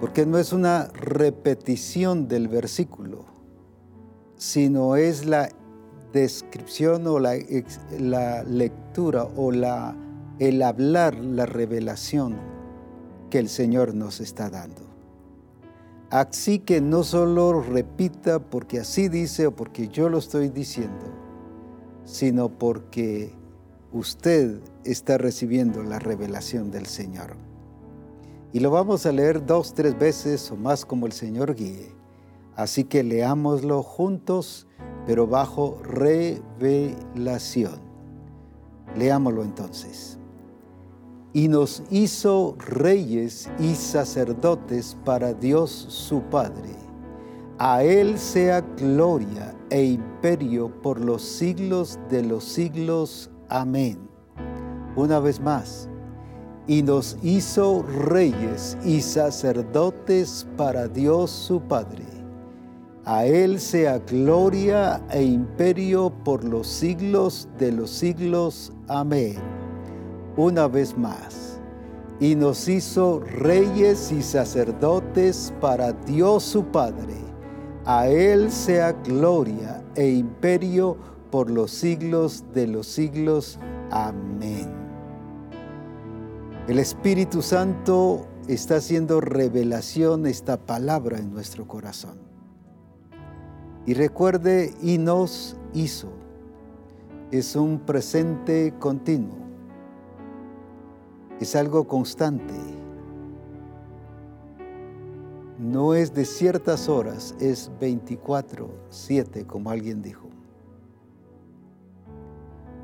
[0.00, 3.26] Porque no es una repetición del versículo,
[4.36, 5.50] sino es la
[6.12, 7.34] descripción o la,
[8.44, 9.94] lectura o la,
[10.38, 12.36] el hablar, la revelación
[13.28, 14.82] que el Señor nos está dando.
[16.10, 21.06] Así que no solo repita porque así dice o porque yo lo estoy diciendo,
[22.04, 23.32] sino porque
[23.92, 27.49] usted está recibiendo la revelación del Señor.
[28.52, 31.94] Y lo vamos a leer dos, tres veces o más como el Señor guíe.
[32.56, 34.66] Así que leámoslo juntos,
[35.06, 37.80] pero bajo revelación.
[38.96, 40.18] Leámoslo entonces.
[41.32, 46.74] Y nos hizo reyes y sacerdotes para Dios su Padre.
[47.58, 53.30] A Él sea gloria e imperio por los siglos de los siglos.
[53.48, 53.98] Amén.
[54.96, 55.89] Una vez más,
[56.70, 62.04] y nos hizo reyes y sacerdotes para Dios su Padre.
[63.04, 68.72] A Él sea gloria e imperio por los siglos de los siglos.
[68.86, 69.34] Amén.
[70.36, 71.60] Una vez más,
[72.20, 77.16] y nos hizo reyes y sacerdotes para Dios su Padre.
[77.84, 80.96] A Él sea gloria e imperio
[81.32, 83.58] por los siglos de los siglos.
[83.90, 84.79] Amén.
[86.70, 92.16] El Espíritu Santo está haciendo revelación esta palabra en nuestro corazón.
[93.86, 96.12] Y recuerde, y nos hizo.
[97.32, 99.34] Es un presente continuo.
[101.40, 102.54] Es algo constante.
[105.58, 110.28] No es de ciertas horas, es 24, 7, como alguien dijo.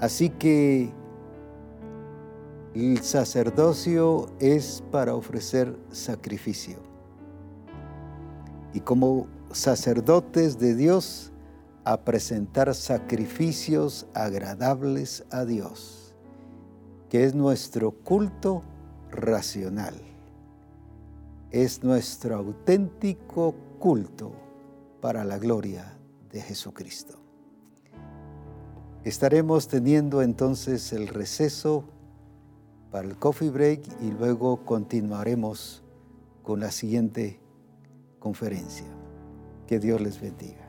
[0.00, 0.92] Así que
[2.78, 6.76] el sacerdocio es para ofrecer sacrificio.
[8.74, 11.32] Y como sacerdotes de Dios,
[11.84, 16.14] a presentar sacrificios agradables a Dios,
[17.08, 18.64] que es nuestro culto
[19.10, 19.94] racional.
[21.52, 24.32] Es nuestro auténtico culto
[25.00, 25.96] para la gloria
[26.32, 27.20] de Jesucristo.
[29.04, 31.84] Estaremos teniendo entonces el receso
[32.90, 35.82] para el coffee break y luego continuaremos
[36.42, 37.40] con la siguiente
[38.18, 38.86] conferencia.
[39.66, 40.65] Que Dios les bendiga.